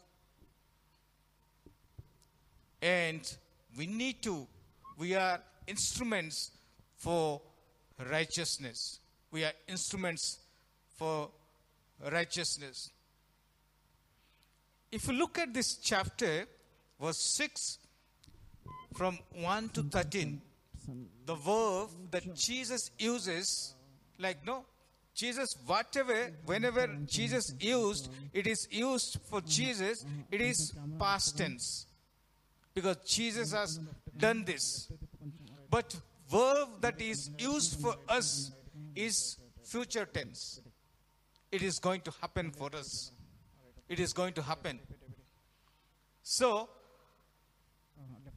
And 2.81 3.31
we 3.77 3.85
need 3.85 4.23
to, 4.23 4.47
we 4.97 5.15
are 5.17 5.41
instruments 5.67 6.51
for 6.97 7.43
righteousness. 7.99 9.01
We 9.31 9.45
are 9.45 9.53
instruments 9.69 10.39
for 10.97 11.31
righteousness. 12.11 12.91
If 14.91 15.09
you 15.09 15.15
look 15.15 15.39
at 15.39 15.53
this 15.53 15.77
chapter, 15.77 16.47
verse 17.01 17.19
6, 17.19 17.79
from 18.95 19.19
1 19.33 19.69
to 19.71 19.83
13, 19.83 20.41
the 21.27 21.35
verb 21.35 21.89
that 22.11 22.35
Jesus 22.35 22.91
uses, 22.99 23.75
like 24.19 24.47
no, 24.47 24.65
Jesus, 25.15 25.57
whatever, 25.67 26.31
whenever 26.45 26.87
Jesus 27.07 27.55
used, 27.61 28.11
it 28.33 28.47
is 28.47 28.69
used 28.71 29.19
for 29.31 29.41
Jesus, 29.41 30.05
it 30.31 30.41
is 30.41 30.73
past 30.99 31.39
tense. 31.39 31.87
Because 32.75 32.97
Jesus 33.07 33.53
has 33.53 33.79
done 34.17 34.45
this. 34.45 34.91
But 35.71 35.95
verb 36.31 36.69
that 36.81 37.01
is 37.01 37.31
used 37.39 37.81
for 37.81 37.95
us 38.09 38.53
is 38.95 39.37
future 39.63 40.07
tense. 40.07 40.61
It 41.51 41.63
is 41.63 41.79
going 41.79 42.01
to 42.03 42.13
happen 42.21 42.51
for 42.51 42.71
us. 42.75 43.13
It 43.89 44.01
is 44.01 44.13
going 44.13 44.35
to 44.35 44.43
happen. 44.43 44.81
So, 46.23 46.69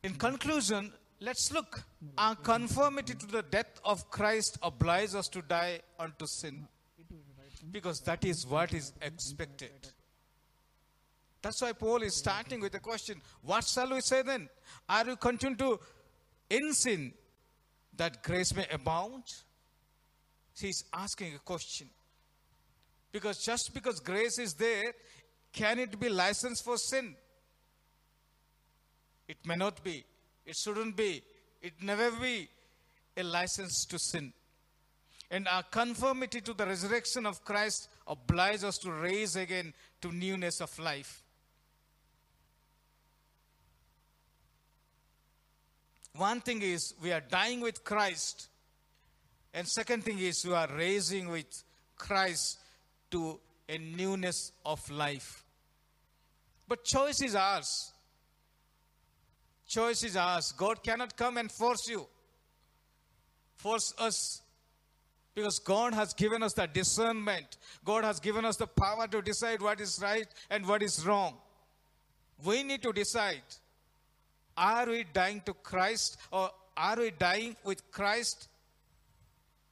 in 0.04 0.14
conclusion, 0.16 0.92
let's 1.20 1.52
look. 1.52 1.84
Our 2.18 2.36
conformity 2.36 3.16
to 3.16 3.26
the 3.26 3.42
death 3.42 3.80
of 3.84 4.10
Christ 4.12 4.58
obliges 4.62 5.16
us 5.16 5.28
to 5.30 5.42
die 5.42 5.80
unto 6.00 6.28
sin. 6.28 6.68
Because 7.72 8.02
that 8.02 8.24
is 8.24 8.46
what 8.46 8.74
is 8.74 8.94
expected. 9.02 9.72
That's 11.42 11.62
why 11.62 11.74
Paul 11.74 12.02
is 12.04 12.16
starting 12.16 12.60
with 12.62 12.72
the 12.74 12.80
question 12.80 13.22
What 13.42 13.64
shall 13.64 13.92
we 13.92 14.02
say 14.02 14.22
then? 14.22 14.50
Are 14.90 15.06
you 15.06 15.16
continuing 15.16 15.58
to 15.58 15.80
in 16.50 16.74
sin 16.74 17.14
that 17.98 18.24
grace 18.24 18.56
may 18.56 18.66
abound? 18.72 19.24
He's 20.60 20.84
asking 20.94 21.36
a 21.36 21.40
question. 21.40 21.90
Because 23.12 23.44
just 23.44 23.74
because 23.74 24.00
grace 24.00 24.40
is 24.40 24.54
there, 24.54 24.94
can 25.54 25.80
it 25.80 26.00
be 26.00 26.10
license 26.10 26.62
for 26.62 26.78
sin? 26.78 27.16
It 29.28 29.38
may 29.46 29.56
not 29.56 29.84
be. 29.84 30.04
It 30.46 30.56
shouldn't 30.56 30.96
be. 30.96 31.22
It 31.62 31.74
never 31.82 32.12
be 32.12 32.48
a 33.16 33.24
license 33.24 33.86
to 33.86 34.00
sin. 34.00 34.34
And 35.30 35.48
our 35.48 35.64
conformity 35.64 36.40
to 36.42 36.54
the 36.54 36.66
resurrection 36.66 37.26
of 37.26 37.44
Christ 37.44 37.90
obliges 38.08 38.64
us 38.64 38.78
to 38.80 38.92
raise 38.92 39.36
again 39.36 39.74
to 40.02 40.12
newness 40.12 40.62
of 40.62 40.78
life. 40.80 41.24
One 46.18 46.42
thing 46.42 46.64
is 46.64 46.96
we 47.02 47.12
are 47.12 47.22
dying 47.22 47.62
with 47.62 47.84
Christ, 47.84 48.48
and 49.54 49.68
second 49.68 50.04
thing 50.04 50.18
is 50.18 50.44
we 50.46 50.54
are 50.54 50.68
raising 50.76 51.30
with 51.30 51.64
Christ 51.96 52.60
to 53.12 53.40
a 53.70 53.78
newness 53.78 54.52
of 54.66 54.90
life. 54.90 55.44
But 56.68 56.84
choice 56.84 57.22
is 57.22 57.36
ours. 57.36 57.92
Choice 59.68 60.04
is 60.04 60.18
ours. 60.18 60.54
God 60.58 60.84
cannot 60.84 61.16
come 61.16 61.38
and 61.38 61.52
force 61.52 61.88
you, 61.88 62.08
force 63.56 63.94
us. 64.00 64.42
Because 65.36 65.60
God 65.60 65.94
has 65.94 66.16
given 66.16 66.42
us 66.42 66.54
the 66.54 66.66
discernment. 66.66 67.58
God 67.86 68.04
has 68.04 68.20
given 68.20 68.44
us 68.44 68.58
the 68.58 68.66
power 68.66 69.06
to 69.08 69.22
decide 69.22 69.62
what 69.62 69.80
is 69.80 70.00
right 70.02 70.26
and 70.50 70.66
what 70.66 70.82
is 70.82 71.06
wrong. 71.06 71.36
We 72.44 72.64
need 72.64 72.82
to 72.82 72.92
decide 72.92 73.44
are 74.58 74.88
we 74.88 75.06
dying 75.14 75.42
to 75.46 75.54
Christ 75.54 76.18
or 76.32 76.50
are 76.76 76.98
we 76.98 77.12
dying 77.12 77.56
with 77.64 77.90
Christ? 77.92 78.48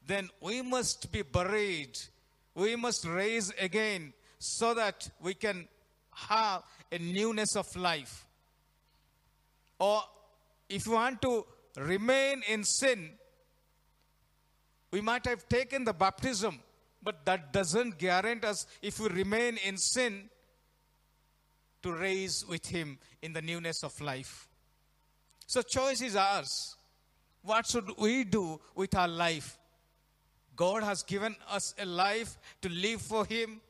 Then 0.05 0.29
we 0.39 0.61
must 0.61 1.11
be 1.11 1.23
buried. 1.23 1.97
We 2.53 2.75
must 2.75 3.05
raise 3.05 3.51
again 3.59 4.13
so 4.37 4.73
that 4.75 5.09
we 5.19 5.33
can 5.33 5.67
have 6.13 6.63
a 6.91 6.99
newness 6.99 7.55
of 7.55 7.75
life. 7.75 8.25
Or 9.79 10.01
if 10.69 10.85
you 10.85 10.93
want 10.93 11.21
to 11.23 11.45
remain 11.77 12.43
in 12.47 12.63
sin, 12.63 13.09
we 14.91 15.01
might 15.01 15.25
have 15.25 15.49
taken 15.49 15.83
the 15.83 15.93
baptism, 15.93 16.59
but 17.03 17.25
that 17.25 17.51
doesn't 17.51 17.97
guarantee 17.97 18.47
us 18.47 18.65
if 18.81 18.99
we 18.99 19.09
remain 19.09 19.57
in 19.65 19.77
sin 19.77 20.29
to 21.83 21.91
raise 21.91 22.45
with 22.47 22.65
Him 22.67 22.97
in 23.21 23.33
the 23.33 23.41
newness 23.41 23.83
of 23.83 23.99
life. 23.99 24.47
So, 25.47 25.61
choice 25.61 26.01
is 26.01 26.15
ours. 26.15 26.75
What 27.43 27.67
should 27.67 27.97
we 27.97 28.23
do 28.23 28.59
with 28.73 28.95
our 28.95 29.07
life? 29.07 29.57
God 30.55 30.83
has 30.83 31.03
given 31.03 31.35
us 31.49 31.75
a 31.77 31.85
life 31.85 32.37
to 32.61 32.69
live 32.69 33.01
for 33.01 33.25
Him, 33.25 33.61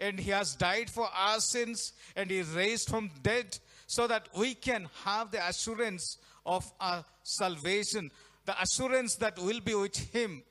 and 0.00 0.18
He 0.18 0.30
has 0.30 0.54
died 0.54 0.88
for 0.88 1.08
our 1.14 1.40
sins, 1.40 1.92
and 2.16 2.30
He 2.30 2.38
is 2.38 2.48
raised 2.50 2.88
from 2.88 3.10
dead 3.22 3.58
so 3.86 4.06
that 4.06 4.28
we 4.36 4.54
can 4.54 4.88
have 5.04 5.30
the 5.30 5.46
assurance 5.46 6.18
of 6.46 6.70
our 6.80 7.04
salvation, 7.22 8.10
the 8.46 8.60
assurance 8.60 9.16
that 9.16 9.38
we'll 9.38 9.60
be 9.60 9.74
with 9.74 9.96
Him. 9.96 10.42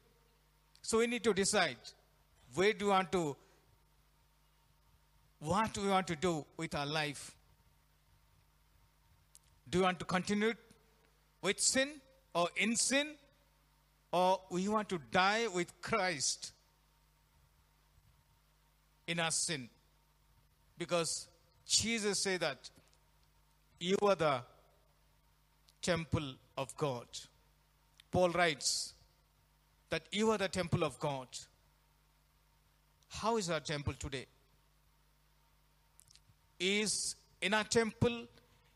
So 0.81 0.99
we 0.99 1.07
need 1.07 1.23
to 1.23 1.33
decide 1.33 1.77
where 2.53 2.73
do 2.73 2.85
we 2.85 2.91
want 2.91 3.11
to, 3.13 3.35
what 5.39 5.77
we 5.77 5.87
want 5.87 6.07
to 6.07 6.15
do 6.15 6.45
with 6.57 6.75
our 6.75 6.85
life? 6.85 7.35
Do 9.73 9.79
you 9.79 9.83
want 9.85 9.97
to 9.99 10.05
continue 10.05 10.53
with 11.41 11.59
sin 11.59 11.89
or 12.35 12.47
in 12.55 12.75
sin? 12.75 13.15
or 14.13 14.39
we 14.51 14.67
want 14.67 14.87
to 14.89 14.99
die 15.11 15.47
with 15.47 15.73
Christ 15.81 16.53
in 19.07 19.19
our 19.19 19.31
sin. 19.31 19.67
Because 20.77 21.27
Jesus 21.67 22.19
said 22.19 22.41
that 22.41 22.69
you 23.79 23.97
are 24.03 24.15
the 24.15 24.41
temple 25.81 26.35
of 26.57 26.77
God. 26.77 27.07
Paul 28.11 28.29
writes 28.29 28.93
that 29.89 30.03
you 30.11 30.29
are 30.29 30.37
the 30.37 30.47
temple 30.47 30.83
of 30.83 30.99
God. 30.99 31.27
How 33.09 33.37
is 33.37 33.49
our 33.49 33.59
temple 33.59 33.95
today? 33.97 34.27
Is 36.59 37.15
in 37.41 37.55
our 37.55 37.63
temple 37.63 38.27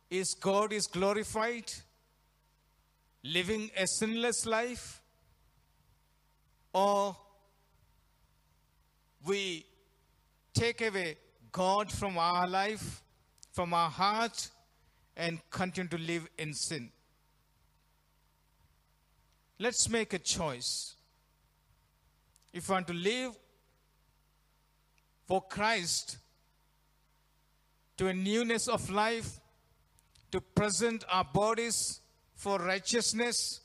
is 0.09 0.33
God 0.33 0.71
is 0.71 0.87
glorified, 0.87 1.71
living 3.23 3.69
a 3.77 3.85
sinless 3.87 4.45
life, 4.45 5.01
or 6.73 7.15
we 9.25 9.65
take 10.53 10.81
away 10.81 11.17
God 11.51 11.91
from 11.91 12.17
our 12.17 12.47
life, 12.47 13.01
from 13.51 13.73
our 13.73 13.89
heart, 13.89 14.49
and 15.15 15.39
continue 15.49 15.89
to 15.89 15.97
live 15.97 16.27
in 16.37 16.53
sin. 16.53 16.91
Let's 19.59 19.89
make 19.89 20.13
a 20.13 20.19
choice. 20.19 20.95
If 22.53 22.69
we 22.69 22.73
want 22.73 22.87
to 22.87 22.93
live 22.93 23.33
for 25.27 25.41
Christ 25.41 26.17
to 27.97 28.07
a 28.07 28.13
newness 28.13 28.67
of 28.67 28.89
life, 28.89 29.39
to 30.31 30.41
present 30.41 31.03
our 31.09 31.23
bodies 31.23 32.01
for 32.35 32.59
righteousness, 32.59 33.61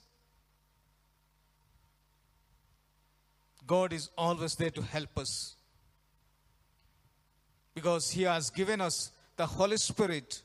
God 3.66 3.92
is 3.92 4.10
always 4.16 4.54
there 4.54 4.70
to 4.70 4.82
help 4.82 5.18
us. 5.18 5.56
Because 7.74 8.10
He 8.10 8.22
has 8.22 8.50
given 8.50 8.80
us 8.80 9.12
the 9.36 9.46
Holy 9.46 9.76
Spirit. 9.76 10.42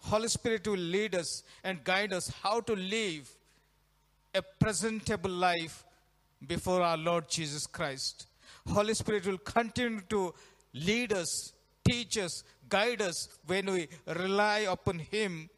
Holy 0.00 0.28
Spirit 0.28 0.66
will 0.66 0.76
lead 0.76 1.14
us 1.14 1.42
and 1.62 1.84
guide 1.84 2.12
us 2.12 2.32
how 2.42 2.60
to 2.60 2.74
live 2.74 3.30
a 4.34 4.42
presentable 4.58 5.30
life 5.30 5.84
before 6.46 6.82
our 6.82 6.96
Lord 6.96 7.28
Jesus 7.28 7.66
Christ. 7.66 8.26
Holy 8.68 8.94
Spirit 8.94 9.26
will 9.26 9.38
continue 9.38 10.00
to 10.08 10.34
lead 10.72 11.12
us, 11.12 11.52
teach 11.84 12.18
us, 12.18 12.44
guide 12.68 13.02
us 13.02 13.28
when 13.46 13.66
we 13.66 13.88
rely 14.06 14.60
upon 14.60 14.98
Him 14.98 15.48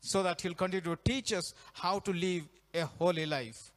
so 0.00 0.22
that 0.22 0.40
He'll 0.40 0.54
continue 0.54 0.94
to 0.94 0.98
teach 1.02 1.32
us 1.32 1.54
how 1.74 1.98
to 2.00 2.12
live 2.12 2.44
a 2.74 2.84
holy 2.84 3.26
life. 3.26 3.70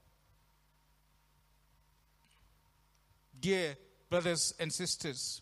Dear 3.39 3.75
brothers 4.09 4.53
and 4.59 4.73
sisters, 4.73 5.41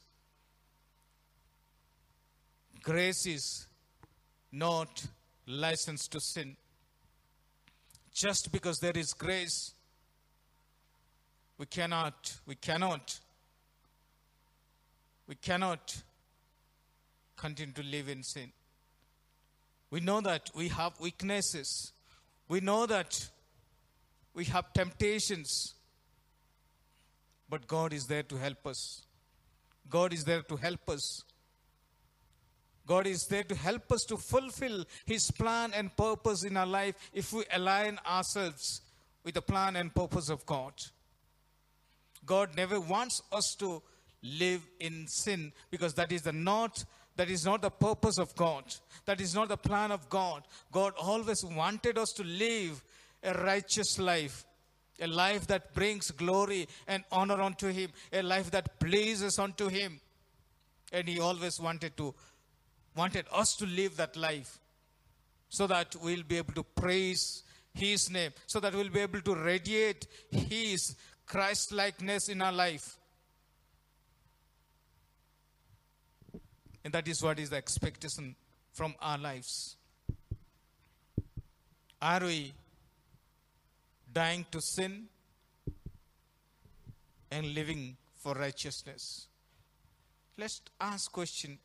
grace 2.81 3.25
is 3.25 3.67
not 4.51 5.05
license 5.47 6.07
to 6.09 6.19
sin. 6.19 6.55
Just 8.13 8.51
because 8.51 8.77
there 8.79 8.95
is 8.95 9.13
grace, 9.13 9.73
we 11.57 11.65
cannot, 11.65 12.37
we 12.45 12.55
cannot, 12.55 13.19
we 15.27 15.35
cannot 15.35 16.03
continue 17.43 17.73
to 17.73 17.83
live 17.83 18.07
in 18.07 18.23
sin. 18.23 18.51
We 19.89 19.99
know 19.99 20.21
that 20.21 20.49
we 20.55 20.69
have 20.69 20.99
weaknesses. 20.99 21.91
We 22.47 22.61
know 22.61 22.85
that 22.85 23.29
we 24.33 24.45
have 24.45 24.71
temptations. 24.71 25.73
But 27.49 27.67
God 27.67 27.91
is 27.91 28.07
there 28.07 28.23
to 28.23 28.37
help 28.37 28.65
us. 28.65 29.01
God 29.89 30.13
is 30.13 30.23
there 30.23 30.41
to 30.43 30.55
help 30.55 30.89
us. 30.89 31.23
God 32.87 33.07
is 33.07 33.27
there 33.27 33.43
to 33.43 33.55
help 33.55 33.91
us 33.91 34.05
to 34.05 34.17
fulfill 34.17 34.85
His 35.05 35.29
plan 35.29 35.73
and 35.75 35.95
purpose 35.97 36.43
in 36.45 36.55
our 36.55 36.65
life 36.65 36.95
if 37.13 37.33
we 37.33 37.43
align 37.53 37.99
ourselves 38.07 38.81
with 39.25 39.35
the 39.35 39.41
plan 39.41 39.75
and 39.75 39.93
purpose 39.93 40.29
of 40.29 40.45
God. 40.45 40.73
God 42.25 42.55
never 42.55 42.79
wants 42.79 43.21
us 43.33 43.53
to 43.55 43.81
live 44.23 44.61
in 44.79 45.07
sin 45.07 45.51
because 45.69 45.93
that 45.95 46.11
is 46.11 46.21
the 46.21 46.31
not 46.31 46.85
that 47.15 47.29
is 47.29 47.45
not 47.45 47.61
the 47.61 47.69
purpose 47.69 48.17
of 48.17 48.35
God. 48.35 48.63
That 49.05 49.21
is 49.21 49.35
not 49.35 49.49
the 49.49 49.57
plan 49.57 49.91
of 49.91 50.09
God. 50.09 50.43
God 50.71 50.93
always 50.99 51.43
wanted 51.43 51.97
us 51.97 52.11
to 52.13 52.23
live 52.23 52.83
a 53.21 53.33
righteous 53.33 53.99
life, 53.99 54.45
a 54.99 55.07
life 55.07 55.47
that 55.47 55.73
brings 55.73 56.11
glory 56.11 56.67
and 56.87 57.03
honor 57.11 57.41
unto 57.41 57.67
Him, 57.67 57.91
a 58.11 58.21
life 58.21 58.51
that 58.51 58.79
pleases 58.79 59.37
unto 59.37 59.67
Him. 59.67 59.99
And 60.91 61.07
He 61.07 61.19
always 61.19 61.59
wanted 61.59 61.95
to 61.97 62.13
wanted 62.95 63.25
us 63.31 63.55
to 63.55 63.65
live 63.65 63.97
that 63.97 64.15
life 64.15 64.59
so 65.49 65.65
that 65.65 65.95
we'll 66.03 66.23
be 66.23 66.37
able 66.37 66.53
to 66.53 66.63
praise 66.63 67.43
His 67.73 68.09
name, 68.09 68.31
so 68.47 68.59
that 68.59 68.73
we'll 68.73 68.89
be 68.89 68.99
able 68.99 69.21
to 69.21 69.35
radiate 69.35 70.07
His 70.31 70.95
Christ 71.25 71.71
likeness 71.71 72.29
in 72.29 72.41
our 72.41 72.51
life. 72.51 72.97
And 76.83 76.93
that 76.93 77.07
is 77.07 77.21
what 77.23 77.39
is 77.39 77.49
the 77.49 77.57
expectation 77.57 78.35
from 78.73 78.95
our 79.01 79.17
lives. 79.17 79.77
Are 82.01 82.19
we 82.19 82.53
dying 84.13 84.45
to 84.51 84.59
sin 84.59 85.05
and 87.31 87.53
living 87.53 87.95
for 88.17 88.33
righteousness? 88.33 89.27
Let's 90.37 90.61
ask 90.81 91.11
question 91.11 91.57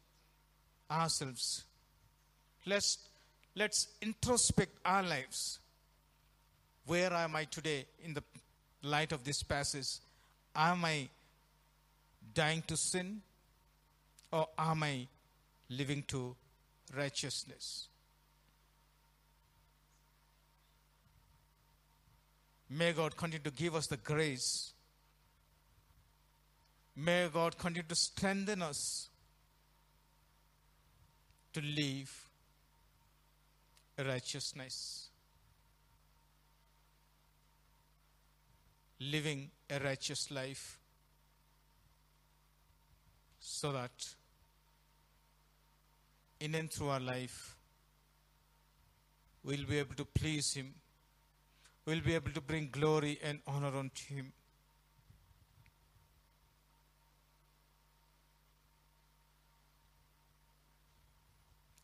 ourselves. 0.90 1.64
Let's 2.66 2.98
let's 3.56 3.88
introspect 4.00 4.78
our 4.84 5.02
lives. 5.02 5.58
Where 6.86 7.12
am 7.12 7.34
I 7.34 7.44
today 7.44 7.86
in 8.04 8.14
the 8.14 8.22
light 8.82 9.12
of 9.12 9.24
this 9.24 9.42
passage? 9.42 9.98
Am 10.54 10.84
I 10.84 11.08
dying 12.32 12.62
to 12.68 12.76
sin 12.76 13.22
or 14.30 14.48
am 14.58 14.82
I 14.82 15.06
living 15.70 16.04
to 16.08 16.36
righteousness? 16.96 17.88
May 22.70 22.92
God 22.92 23.16
continue 23.16 23.42
to 23.44 23.50
give 23.50 23.74
us 23.74 23.86
the 23.86 23.96
grace. 23.96 24.72
May 26.96 27.28
God 27.32 27.56
continue 27.56 27.88
to 27.88 27.94
strengthen 27.94 28.60
us 28.60 29.08
to 31.54 31.60
live 31.62 32.28
righteousness. 33.98 35.08
Living 39.00 39.50
a 39.70 39.78
righteous 39.78 40.30
life 40.30 40.78
so 43.38 43.72
that 43.72 44.14
in 46.40 46.54
and 46.54 46.70
through 46.70 46.88
our 46.88 47.00
life 47.00 47.56
we'll 49.42 49.64
be 49.64 49.78
able 49.78 49.94
to 49.94 50.04
please 50.04 50.54
Him, 50.54 50.74
we'll 51.86 52.00
be 52.00 52.14
able 52.14 52.30
to 52.32 52.40
bring 52.40 52.68
glory 52.70 53.18
and 53.22 53.40
honor 53.46 53.76
unto 53.76 54.14
Him. 54.14 54.32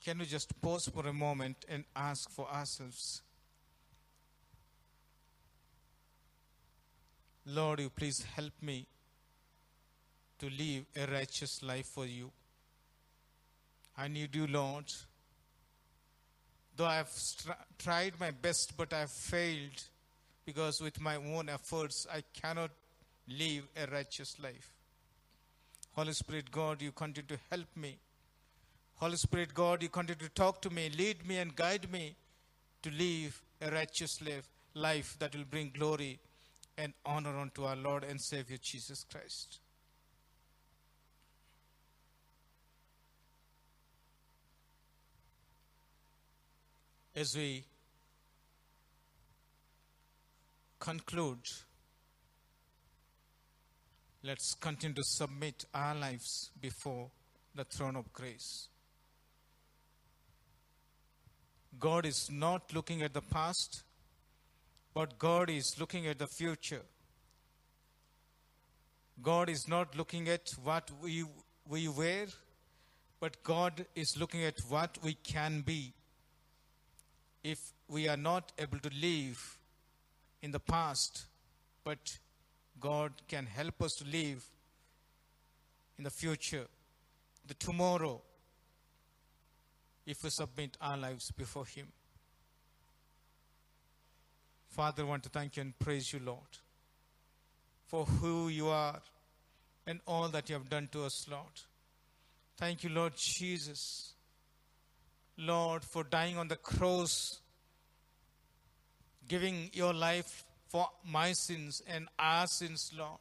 Can 0.05 0.19
we 0.19 0.27
just 0.27 0.61
pause 0.61 0.89
for 0.89 1.07
a 1.07 1.13
moment 1.13 1.65
and 1.67 1.85
ask 1.97 2.29
for 2.29 2.47
ourselves? 2.53 3.23
Lord, 7.47 7.81
you 7.81 7.89
please 7.89 8.23
help 8.37 8.53
me 8.61 8.87
to 10.39 10.51
live 10.51 10.85
a 10.95 11.11
righteous 11.11 11.63
life 11.63 11.87
for 11.87 12.05
you. 12.05 12.31
I 13.97 14.09
need 14.09 14.35
you, 14.35 14.47
Lord. 14.47 14.85
Though 16.77 16.87
I've 16.87 17.09
str- 17.09 17.53
tried 17.79 18.19
my 18.19 18.31
best, 18.33 18.77
but 18.77 18.93
I've 18.93 19.11
failed 19.11 19.83
because 20.45 20.81
with 20.81 21.01
my 21.01 21.17
own 21.17 21.49
efforts 21.49 22.07
I 22.13 22.23
cannot 22.33 22.71
live 23.29 23.67
a 23.77 23.87
righteous 23.87 24.37
life. 24.43 24.73
Holy 25.93 26.13
Spirit, 26.13 26.51
God, 26.51 26.83
you 26.83 26.91
continue 26.93 27.29
to 27.29 27.39
help 27.51 27.69
me. 27.77 27.97
Holy 28.97 29.17
Spirit, 29.17 29.55
God, 29.55 29.83
you 29.83 29.89
continue 29.89 30.27
to 30.27 30.35
talk 30.35 30.61
to 30.63 30.71
me, 30.71 30.91
lead 30.97 31.27
me, 31.27 31.39
and 31.39 31.55
guide 31.55 31.91
me 31.91 32.17
to 32.83 32.91
live 32.91 33.41
a 33.61 33.71
righteous 33.71 34.21
life, 34.21 34.49
life 34.75 35.17
that 35.21 35.35
will 35.35 35.45
bring 35.45 35.71
glory 35.77 36.19
and 36.77 36.93
honor 37.07 37.39
unto 37.39 37.65
our 37.65 37.77
Lord 37.77 38.03
and 38.05 38.21
Savior 38.21 38.59
Jesus 38.61 39.05
Christ. 39.11 39.61
As 47.17 47.37
we 47.37 47.65
conclude, 50.81 51.39
let's 54.25 54.55
continue 54.55 54.97
to 54.97 55.05
submit 55.05 55.65
our 55.73 55.95
lives 55.95 56.51
before 56.61 57.11
the 57.55 57.63
throne 57.63 57.95
of 57.95 58.13
grace. 58.13 58.69
God 61.79 62.05
is 62.05 62.29
not 62.33 62.75
looking 62.75 63.03
at 63.03 63.15
the 63.15 63.21
past, 63.21 63.85
but 64.93 65.17
God 65.17 65.51
is 65.51 65.77
looking 65.79 66.09
at 66.09 66.19
the 66.19 66.27
future. 66.27 66.83
God 69.23 69.49
is 69.49 69.69
not 69.69 69.97
looking 69.97 70.29
at 70.29 70.51
what 70.65 70.91
we, 71.01 71.25
we 71.69 71.87
were, 71.87 72.27
but 73.21 73.41
God 73.45 73.87
is 73.95 74.17
looking 74.19 74.43
at 74.43 74.59
what 74.69 74.99
we 75.01 75.15
can 75.15 75.61
be 75.61 75.95
if 77.45 77.73
we 77.89 78.09
are 78.09 78.17
not 78.17 78.53
able 78.59 78.79
to 78.79 78.91
live 79.01 79.59
in 80.43 80.51
the 80.51 80.59
past, 80.59 81.27
but 81.85 82.19
God 82.81 83.13
can 83.29 83.47
help 83.47 83.83
us 83.83 83.93
to 83.97 84.05
live 84.05 84.45
in 85.99 86.05
the 86.05 86.11
future, 86.11 86.67
the 87.47 87.55
tomorrow, 87.55 88.21
if 90.07 90.25
we 90.25 90.31
submit 90.31 90.77
our 90.81 90.97
lives 90.97 91.31
before 91.31 91.67
Him. 91.67 91.87
Father, 94.69 95.03
I 95.05 95.07
want 95.07 95.23
to 95.23 95.29
thank 95.29 95.57
you 95.57 95.61
and 95.61 95.79
praise 95.79 96.13
you, 96.13 96.21
Lord, 96.25 96.59
for 97.87 98.05
who 98.05 98.49
you 98.49 98.69
are 98.69 99.01
and 99.87 100.01
all 100.07 100.29
that 100.29 100.49
you 100.49 100.55
have 100.55 100.69
done 100.69 100.89
to 100.93 101.05
us, 101.05 101.27
Lord. 101.31 101.61
Thank 102.57 102.85
you, 102.85 102.91
Lord 102.91 103.13
Jesus. 103.17 104.15
Lord, 105.37 105.85
for 105.85 106.05
dying 106.05 106.39
on 106.39 106.49
the 106.49 106.57
cross, 106.57 107.41
giving 109.27 109.71
your 109.73 109.93
life 109.93 110.45
for 110.69 110.89
my 111.05 111.33
sins 111.33 111.83
and 111.87 112.09
our 112.19 112.47
sins, 112.47 112.93
Lord. 112.97 113.19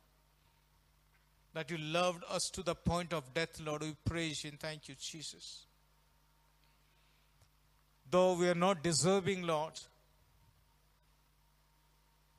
That 1.54 1.70
you 1.70 1.78
loved 1.78 2.24
us 2.30 2.50
to 2.54 2.64
the 2.64 2.76
point 2.76 3.14
of 3.14 3.34
death, 3.34 3.60
Lord. 3.64 3.84
We 3.84 3.96
praise 4.06 4.44
you 4.44 4.52
and 4.52 4.60
thank 4.60 4.90
you, 4.90 4.96
Jesus. 5.00 5.66
Though 8.10 8.34
we 8.34 8.48
are 8.50 8.56
not 8.56 8.84
deserving, 8.84 9.44
Lord, 9.44 9.74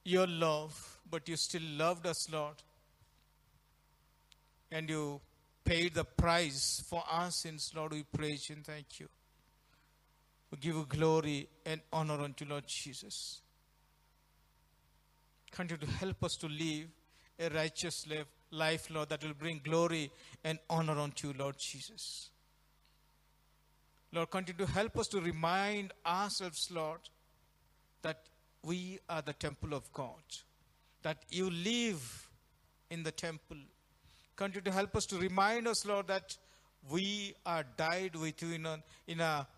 your 0.04 0.26
love, 0.26 1.00
but 1.10 1.28
you 1.28 1.36
still 1.36 1.62
loved 1.62 2.06
us, 2.06 2.30
Lord. 2.30 2.56
And 4.70 4.88
you 4.90 5.20
paid 5.64 5.94
the 5.94 6.04
price 6.04 6.82
for 6.88 7.02
our 7.08 7.30
sins, 7.30 7.72
Lord. 7.74 7.92
We 7.92 8.02
praise 8.02 8.48
you 8.48 8.56
and 8.56 8.64
thank 8.64 9.00
you. 9.00 9.08
We 10.54 10.60
give 10.60 10.88
glory 10.88 11.48
and 11.66 11.80
honor 11.92 12.22
unto 12.22 12.44
Lord 12.44 12.62
Jesus. 12.68 13.40
Continue 15.50 15.84
to 15.84 15.92
help 15.94 16.22
us 16.22 16.36
to 16.36 16.46
live 16.46 16.86
a 17.40 17.48
righteous 17.48 18.06
life, 18.06 18.26
life, 18.52 18.88
Lord, 18.88 19.08
that 19.08 19.24
will 19.24 19.34
bring 19.34 19.60
glory 19.64 20.12
and 20.44 20.60
honor 20.70 20.96
unto 21.00 21.28
you, 21.28 21.34
Lord 21.36 21.56
Jesus. 21.58 22.30
Lord, 24.12 24.30
continue 24.30 24.64
to 24.64 24.70
help 24.70 24.96
us 24.96 25.08
to 25.08 25.20
remind 25.20 25.92
ourselves, 26.06 26.68
Lord, 26.70 27.00
that 28.02 28.20
we 28.62 29.00
are 29.08 29.22
the 29.22 29.32
temple 29.32 29.74
of 29.74 29.92
God, 29.92 30.22
that 31.02 31.24
you 31.30 31.50
live 31.50 32.28
in 32.90 33.02
the 33.02 33.10
temple. 33.10 33.56
Continue 34.36 34.62
to 34.62 34.72
help 34.72 34.94
us 34.94 35.06
to 35.06 35.18
remind 35.18 35.66
us, 35.66 35.84
Lord, 35.84 36.06
that 36.06 36.36
we 36.88 37.34
are 37.44 37.64
died 37.76 38.14
with 38.14 38.40
you 38.40 38.52
in 38.52 38.68
in 39.08 39.20
a 39.20 39.48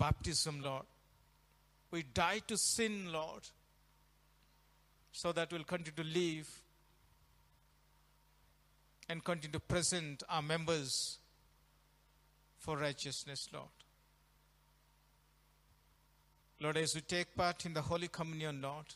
baptism, 0.00 0.62
Lord. 0.62 0.86
We 1.92 2.02
die 2.02 2.40
to 2.46 2.56
sin, 2.56 3.12
Lord, 3.12 3.42
so 5.12 5.30
that 5.32 5.52
we'll 5.52 5.64
continue 5.64 5.92
to 6.02 6.18
live 6.18 6.48
and 9.08 9.22
continue 9.22 9.52
to 9.52 9.60
present 9.60 10.22
our 10.28 10.40
members 10.40 11.18
for 12.58 12.78
righteousness, 12.78 13.48
Lord. 13.52 13.66
Lord, 16.60 16.76
as 16.76 16.94
we 16.94 17.00
take 17.00 17.34
part 17.36 17.66
in 17.66 17.74
the 17.74 17.82
Holy 17.82 18.08
Communion, 18.08 18.62
Lord, 18.62 18.86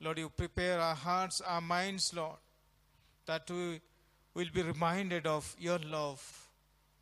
Lord, 0.00 0.18
you 0.18 0.28
prepare 0.28 0.80
our 0.80 0.94
hearts, 0.94 1.40
our 1.40 1.60
minds, 1.60 2.12
Lord, 2.14 2.36
that 3.26 3.50
we 3.50 3.80
will 4.34 4.48
be 4.52 4.62
reminded 4.62 5.26
of 5.26 5.56
your 5.58 5.78
love 5.78 6.48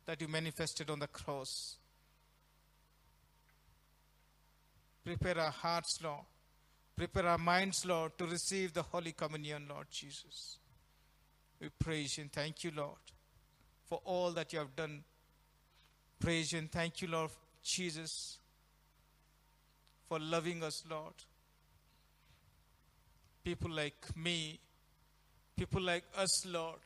that 0.05 0.21
you 0.21 0.27
manifested 0.27 0.89
on 0.89 0.99
the 0.99 1.07
cross. 1.07 1.77
Prepare 5.03 5.39
our 5.39 5.51
hearts, 5.51 5.99
Lord. 6.03 6.25
Prepare 6.95 7.27
our 7.27 7.37
minds, 7.37 7.85
Lord, 7.85 8.17
to 8.17 8.25
receive 8.25 8.73
the 8.73 8.83
Holy 8.83 9.11
Communion, 9.11 9.65
Lord 9.69 9.87
Jesus. 9.91 10.57
We 11.59 11.69
praise 11.69 12.17
you 12.17 12.23
and 12.23 12.31
thank 12.31 12.63
you, 12.63 12.71
Lord, 12.75 12.99
for 13.85 13.99
all 14.05 14.31
that 14.31 14.53
you 14.53 14.59
have 14.59 14.75
done. 14.75 15.03
Praise 16.19 16.51
you 16.51 16.59
and 16.59 16.71
thank 16.71 17.01
you, 17.01 17.07
Lord 17.07 17.31
Jesus, 17.63 18.37
for 20.07 20.19
loving 20.19 20.63
us, 20.63 20.83
Lord. 20.89 21.13
People 23.43 23.71
like 23.71 24.15
me, 24.15 24.59
people 25.57 25.81
like 25.81 26.03
us, 26.15 26.45
Lord. 26.45 26.79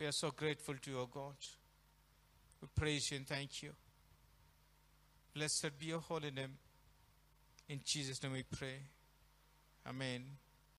We 0.00 0.06
are 0.06 0.12
so 0.12 0.30
grateful 0.30 0.74
to 0.74 0.90
you, 0.90 0.98
O 0.98 1.06
God. 1.06 1.36
We 2.60 2.68
praise 2.74 3.10
you 3.10 3.18
and 3.18 3.26
thank 3.26 3.62
you. 3.62 3.70
Blessed 5.34 5.78
be 5.78 5.86
your 5.86 6.00
holy 6.00 6.30
name. 6.30 6.58
In 7.68 7.80
Jesus' 7.84 8.22
name 8.22 8.32
we 8.32 8.42
pray. 8.42 8.80
Amen. 9.88 10.22